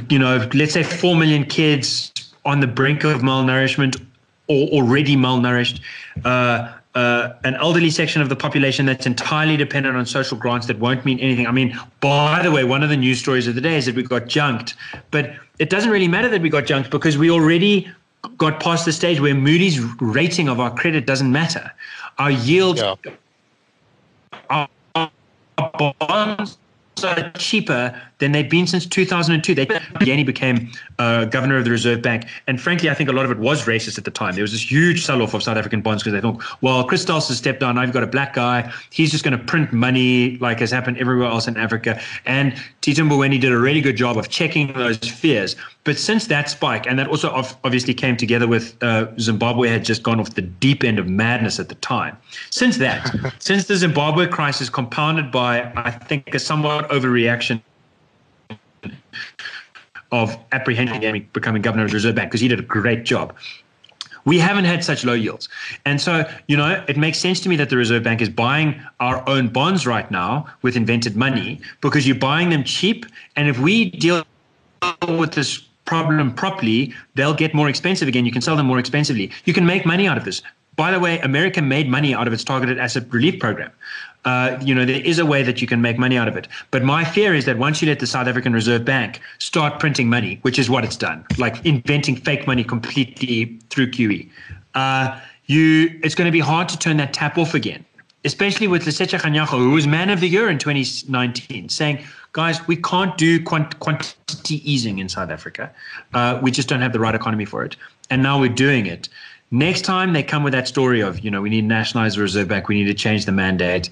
[0.08, 2.12] you know, let's say 4 million kids
[2.44, 4.00] on the brink of malnourishment
[4.48, 5.80] or already malnourished.
[6.24, 10.78] Uh, uh, an elderly section of the population that's entirely dependent on social grants that
[10.80, 11.46] won't mean anything.
[11.46, 13.94] I mean, by the way, one of the news stories of the day is that
[13.94, 14.74] we got junked,
[15.12, 15.30] but
[15.60, 17.88] it doesn't really matter that we got junked because we already
[18.36, 21.70] got past the stage where Moody's rating of our credit doesn't matter.
[22.18, 22.94] Our yield, yeah.
[24.50, 26.58] our, our bonds
[27.02, 29.54] are cheaper than they've been since 2002.
[29.54, 29.66] They
[30.02, 33.30] Yeni became uh, governor of the Reserve Bank, and frankly, I think a lot of
[33.30, 34.34] it was racist at the time.
[34.34, 37.28] There was this huge sell-off of South African bonds because they thought, well, Chris Stals
[37.28, 37.78] has stepped down.
[37.78, 38.70] I've got a black guy.
[38.90, 42.00] He's just going to print money like has happened everywhere else in Africa.
[42.26, 45.56] And Tito Mboweni did a really good job of checking those fears.
[45.84, 47.30] But since that spike, and that also
[47.64, 51.58] obviously came together with uh, Zimbabwe had just gone off the deep end of madness
[51.58, 52.16] at the time.
[52.50, 57.62] Since that, since the Zimbabwe crisis compounded by, I think, a somewhat overreaction
[60.12, 63.34] of apprehending becoming governor of the Reserve Bank because he did a great job.
[64.24, 65.48] We haven't had such low yields.
[65.86, 68.80] And so, you know, it makes sense to me that the Reserve Bank is buying
[69.00, 73.06] our own bonds right now with invented money because you're buying them cheap.
[73.36, 74.24] And if we deal
[75.08, 78.26] with this problem properly, they'll get more expensive again.
[78.26, 79.30] You can sell them more expensively.
[79.44, 80.42] You can make money out of this.
[80.76, 83.70] By the way, America made money out of its targeted asset relief program
[84.24, 86.46] uh, you know, there is a way that you can make money out of it.
[86.70, 90.08] But my fear is that once you let the South African Reserve Bank start printing
[90.08, 94.28] money, which is what it's done, like inventing fake money completely through QE,
[94.74, 97.84] uh, you it's going to be hard to turn that tap off again.
[98.22, 102.76] Especially with Lesetja Kganyago, who was man of the year in 2019, saying, guys, we
[102.76, 105.72] can't do quant- quantity easing in South Africa.
[106.12, 107.76] Uh, we just don't have the right economy for it.
[108.10, 109.08] And now we're doing it.
[109.50, 112.22] Next time they come with that story of, you know, we need to nationalize the
[112.22, 113.90] Reserve Bank, we need to change the mandate,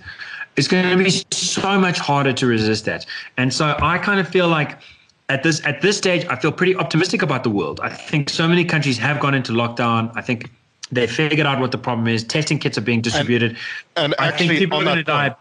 [0.56, 3.06] it's going to be so much harder to resist that.
[3.36, 4.78] And so I kind of feel like
[5.28, 7.80] at this at this stage, I feel pretty optimistic about the world.
[7.80, 10.12] I think so many countries have gone into lockdown.
[10.16, 10.50] I think
[10.90, 12.24] they figured out what the problem is.
[12.24, 13.56] Testing kits are being distributed.
[13.96, 15.34] And, and I think people are going to die.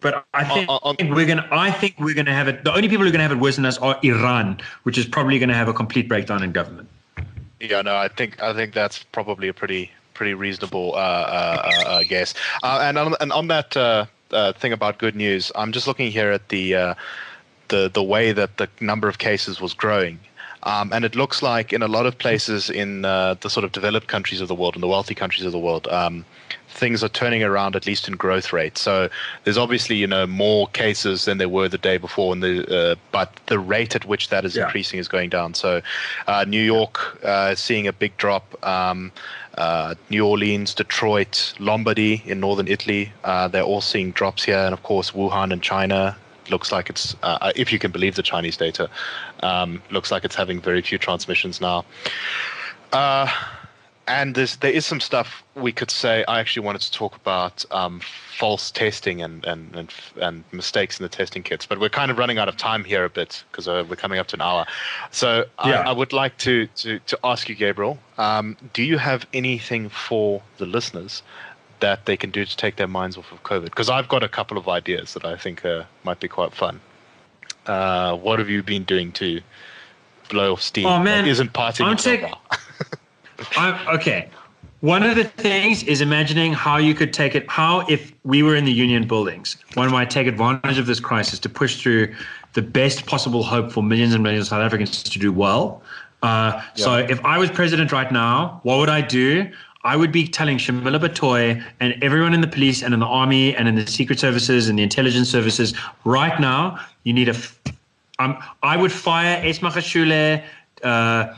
[0.00, 1.38] But I think on, on, we're going.
[1.38, 2.64] I think we're going to have it.
[2.64, 4.98] The only people who are going to have it worse than us are Iran, which
[4.98, 6.88] is probably going to have a complete breakdown in government.
[7.60, 11.88] Yeah, no, I think I think that's probably a pretty pretty reasonable uh, uh, uh,
[11.88, 12.34] uh guess.
[12.62, 14.06] Uh, and on and on that uh,
[14.54, 16.96] thing about good news, I'm just looking here at the
[17.68, 20.18] the the way that the number of cases was growing.
[20.64, 24.08] Um, and it looks like in a lot of places in the sort of developed
[24.08, 26.24] countries of the world, in the wealthy countries of the world, um,
[26.74, 28.76] things are turning around at least in growth rate.
[28.76, 29.08] So
[29.44, 32.94] there's obviously you know more cases than there were the day before, and the uh,
[33.12, 34.64] but the rate at which that is yeah.
[34.64, 35.54] increasing is going down.
[35.54, 35.80] So
[36.26, 38.44] uh, New York uh, seeing a big drop.
[38.66, 39.12] Um,
[39.56, 44.74] uh, New Orleans, Detroit, Lombardy in northern Italy, uh, they're all seeing drops here, and
[44.74, 46.16] of course Wuhan in China
[46.50, 48.90] looks like it's, uh, if you can believe the Chinese data,
[49.44, 51.84] um, looks like it's having very few transmissions now
[54.06, 56.24] and there's there is some stuff we could say.
[56.26, 58.00] I actually wanted to talk about um,
[58.36, 59.90] false testing and, and and
[60.20, 63.04] and mistakes in the testing kits, but we're kind of running out of time here
[63.04, 64.66] a bit because uh, we're coming up to an hour.
[65.10, 65.80] So yeah.
[65.80, 69.88] I, I, would like to to to ask you, Gabriel, um, do you have anything
[69.88, 71.22] for the listeners
[71.80, 73.64] that they can do to take their minds off of COVID?
[73.64, 76.80] Because I've got a couple of ideas that I think uh, might be quite fun.
[77.66, 79.40] Uh, what have you been doing to
[80.28, 80.86] blow off steam?
[80.86, 81.86] Oh man, isn't partying?
[81.86, 82.58] I'm,
[83.58, 84.28] okay.
[84.80, 88.54] One of the things is imagining how you could take it, how if we were
[88.54, 92.14] in the union buildings, one might take advantage of this crisis to push through
[92.52, 95.82] the best possible hope for millions and millions of South Africans to do well.
[96.22, 96.84] Uh, yeah.
[96.84, 99.50] So if I was president right now, what would I do?
[99.84, 103.54] I would be telling Shamila Batohi and everyone in the police and in the army
[103.54, 105.74] and in the secret services and the intelligence services
[106.04, 107.36] right now, you need a.
[108.18, 110.42] Um, I would fire Esma Magashule,
[110.82, 111.34] uh, uh,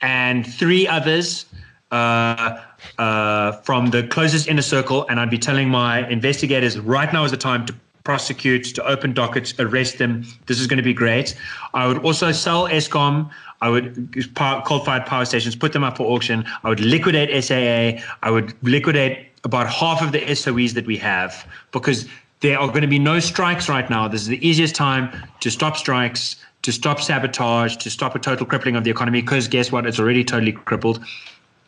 [0.00, 1.46] and three others
[1.90, 2.60] uh,
[2.98, 5.06] uh, from the closest inner circle.
[5.08, 9.12] And I'd be telling my investigators right now is the time to prosecute, to open
[9.12, 10.24] dockets, arrest them.
[10.46, 11.34] This is going to be great.
[11.74, 13.30] I would also sell Eskom.
[13.60, 16.46] I would coal-fired power stations, put them up for auction.
[16.64, 18.02] I would liquidate SAA.
[18.22, 22.08] I would liquidate about half of the SOEs that we have because
[22.40, 24.08] there are going to be no strikes right now.
[24.08, 25.10] This is the easiest time
[25.40, 29.48] to stop strikes to stop sabotage, to stop a total crippling of the economy, because
[29.48, 29.86] guess what?
[29.86, 31.04] It's already totally crippled.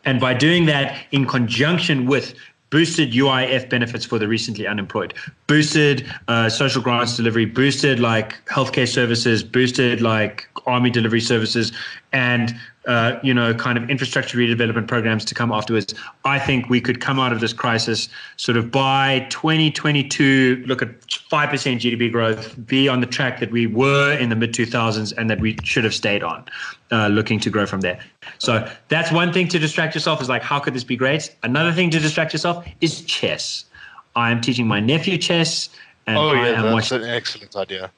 [0.05, 2.34] And by doing that in conjunction with
[2.70, 5.14] boosted UIF benefits for the recently unemployed,
[5.47, 11.72] boosted uh, social grants delivery, boosted like healthcare services, boosted like army delivery services,
[12.12, 12.54] and
[12.86, 15.94] uh, you know, kind of infrastructure redevelopment programs to come afterwards.
[16.24, 21.00] I think we could come out of this crisis sort of by 2022, look at
[21.06, 25.30] 5% GDP growth, be on the track that we were in the mid 2000s and
[25.30, 26.44] that we should have stayed on,
[26.90, 28.00] uh, looking to grow from there.
[28.38, 31.34] So that's one thing to distract yourself is like, how could this be great?
[31.44, 33.64] Another thing to distract yourself is chess.
[34.16, 35.68] I am teaching my nephew chess.
[36.06, 37.92] And oh, I yeah, am that's watching an excellent idea.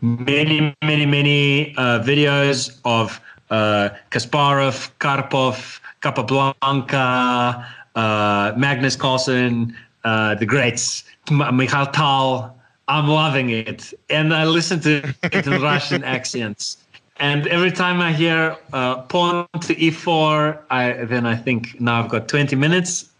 [0.00, 3.20] Many, many, many uh, videos of
[3.50, 12.56] uh, Kasparov, Karpov, Capablanca, uh, Magnus Carlsen, uh, the greats, M- Mikhail Tal.
[12.88, 13.92] I'm loving it.
[14.10, 16.78] And I listen to it in Russian accents.
[17.18, 22.10] And every time I hear uh, pawn to e4, I, then I think now I've
[22.10, 23.10] got 20 minutes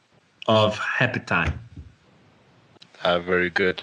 [0.47, 1.59] of happy time.
[3.03, 3.83] Uh, very good.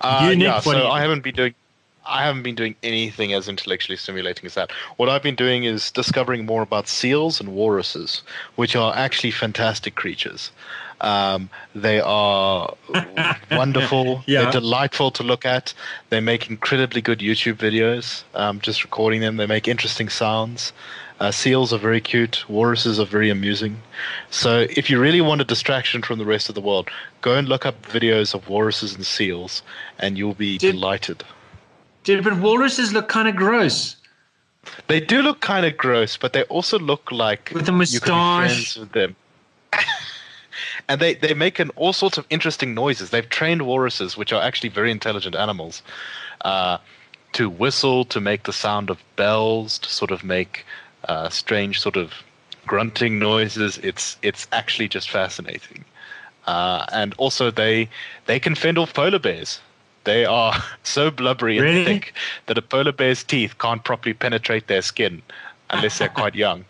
[0.00, 1.54] Uh, You, Nick, yeah, so I haven't been doing.
[2.08, 4.72] I haven't been doing anything as intellectually stimulating as that.
[4.96, 8.22] What I've been doing is discovering more about seals and walruses,
[8.56, 10.50] which are actually fantastic creatures.
[11.00, 12.74] Um, they are
[13.50, 14.24] wonderful.
[14.26, 14.42] Yeah.
[14.42, 15.74] They're delightful to look at.
[16.10, 18.24] They make incredibly good YouTube videos.
[18.34, 20.72] Um, just recording them, they make interesting sounds.
[21.20, 22.48] Uh, seals are very cute.
[22.48, 23.82] Walruses are very amusing.
[24.30, 26.88] So, if you really want a distraction from the rest of the world,
[27.22, 29.62] go and look up videos of walruses and seals,
[29.98, 31.24] and you'll be Did- delighted.
[32.08, 33.96] Dude, but walruses look kind of gross.
[34.86, 38.06] They do look kind of gross, but they also look like With a you could
[38.06, 38.48] be moustache.
[38.48, 39.16] friends with them.
[40.88, 43.10] and they, they make an, all sorts of interesting noises.
[43.10, 45.82] They've trained walruses, which are actually very intelligent animals,
[46.46, 46.78] uh,
[47.34, 50.64] to whistle, to make the sound of bells, to sort of make
[51.10, 52.14] uh, strange sort of
[52.66, 53.76] grunting noises.
[53.82, 55.84] It's it's actually just fascinating.
[56.46, 57.90] Uh, and also they
[58.24, 59.60] they can fend off polar bears.
[60.08, 60.54] They are
[60.84, 61.84] so blubbery and Really?
[61.84, 62.14] thick
[62.46, 65.20] that a polar bear's teeth can't properly penetrate their skin
[65.68, 66.64] unless they're quite young.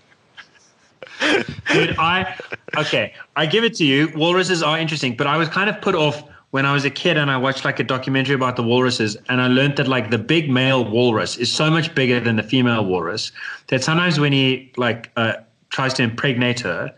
[1.72, 2.34] Dude, I
[2.76, 4.11] okay, I give it to you.
[4.16, 7.16] Walruses are interesting, but I was kind of put off when I was a kid
[7.16, 10.18] and I watched like a documentary about the walruses, and I learned that like the
[10.18, 13.30] big male walrus is so much bigger than the female walrus
[13.68, 15.34] that sometimes when he like uh,
[15.70, 16.93] tries to impregnate her,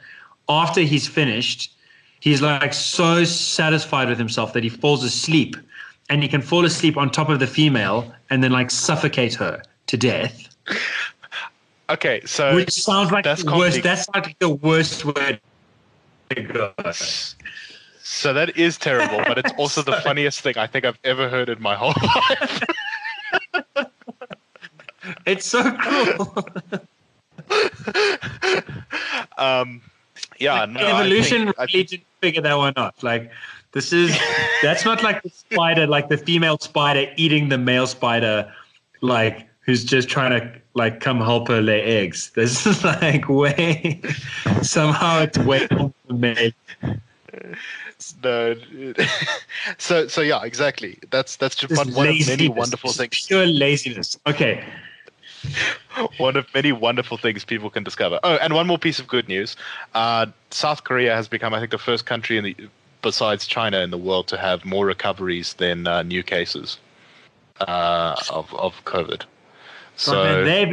[0.49, 1.73] after he's finished,
[2.21, 5.57] he's like so satisfied with himself that he falls asleep,
[6.11, 9.63] and he can fall asleep on top of the female and then like suffocate her
[9.87, 10.49] to death.
[11.89, 13.83] Okay, so Which sounds like that's the worst.
[13.83, 15.41] That's like the worst to
[18.03, 21.49] so that is terrible, but it's also the funniest thing I think I've ever heard
[21.49, 22.63] in my whole life.
[25.27, 26.47] It's so cruel.
[29.39, 29.81] Um,
[30.41, 33.03] yeah, no, I Evolution think- I really didn't figure that one out.
[33.03, 33.31] Like
[33.73, 34.17] this is
[34.63, 38.53] that's not like the spider, like the female spider eating the male spider,
[39.01, 42.31] like who's just trying to like come help her lay eggs.
[42.35, 44.01] This is like way
[44.63, 45.69] somehow it's way
[46.09, 46.55] made.
[48.25, 48.55] no.
[49.79, 50.99] so so yeah, exactly.
[51.11, 53.27] That's that's just one, one of many wonderful things.
[53.27, 54.19] Pure laziness.
[54.27, 54.65] Okay.
[56.19, 58.21] One of many wonderful things people can discover.
[58.23, 59.57] Oh, and one more piece of good news:
[59.95, 62.57] uh, South Korea has become, I think, the first country in the
[63.03, 66.79] besides China in the world to have more recoveries than uh, new cases
[67.61, 69.23] uh, of of COVID.
[69.97, 70.73] So So they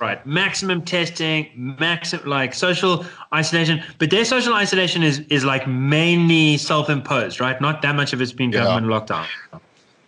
[0.00, 1.48] right maximum testing,
[1.78, 7.60] maximum like social isolation, but their social isolation is is like mainly self-imposed, right?
[7.60, 8.64] Not that much of it's been Yeah.
[8.64, 9.26] government lockdown.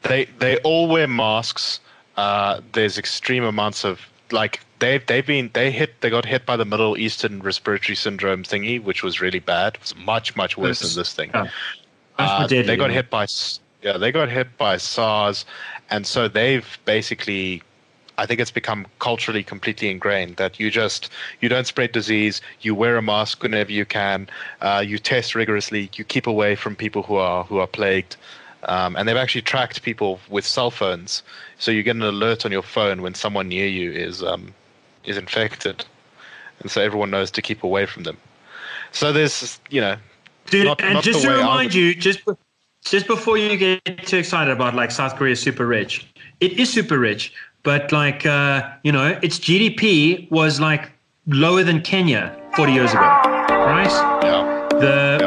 [0.03, 1.81] they they all wear masks.
[2.17, 4.01] Uh, there's extreme amounts of
[4.31, 8.43] like they've they've been they hit they got hit by the Middle Eastern respiratory syndrome
[8.43, 9.75] thingy, which was really bad.
[9.75, 11.31] It was much much worse That's- than this thing.
[11.35, 11.49] yeah.
[12.19, 13.27] Uh, they got hit by
[13.83, 15.45] yeah they got hit by SARS,
[15.91, 17.63] and so they've basically.
[18.19, 21.11] I think it's become culturally completely ingrained that you just
[21.43, 22.41] you don't spread disease.
[22.63, 24.31] You wear a mask whenever you can.
[24.63, 25.91] Uh, you test rigorously.
[25.95, 28.17] You keep away from people who are who are plagued.
[28.63, 31.23] Um, and they've actually tracked people with cell phones,
[31.59, 34.55] so you get an alert on your phone when someone near you is um,
[35.05, 35.85] is infected,
[36.61, 38.17] and so everyone knows to keep away from them.
[38.93, 39.97] So there's you know
[40.51, 42.21] Dude, Not- and not just to remind would- you, just
[42.85, 46.07] just before you get too excited about like South Korea is super rich,
[46.41, 47.33] it is super rich,
[47.65, 50.93] but like uh, you know, its GDP was like
[51.27, 53.91] lower than Kenya 40 years ago, right?
[54.23, 55.19] yeah The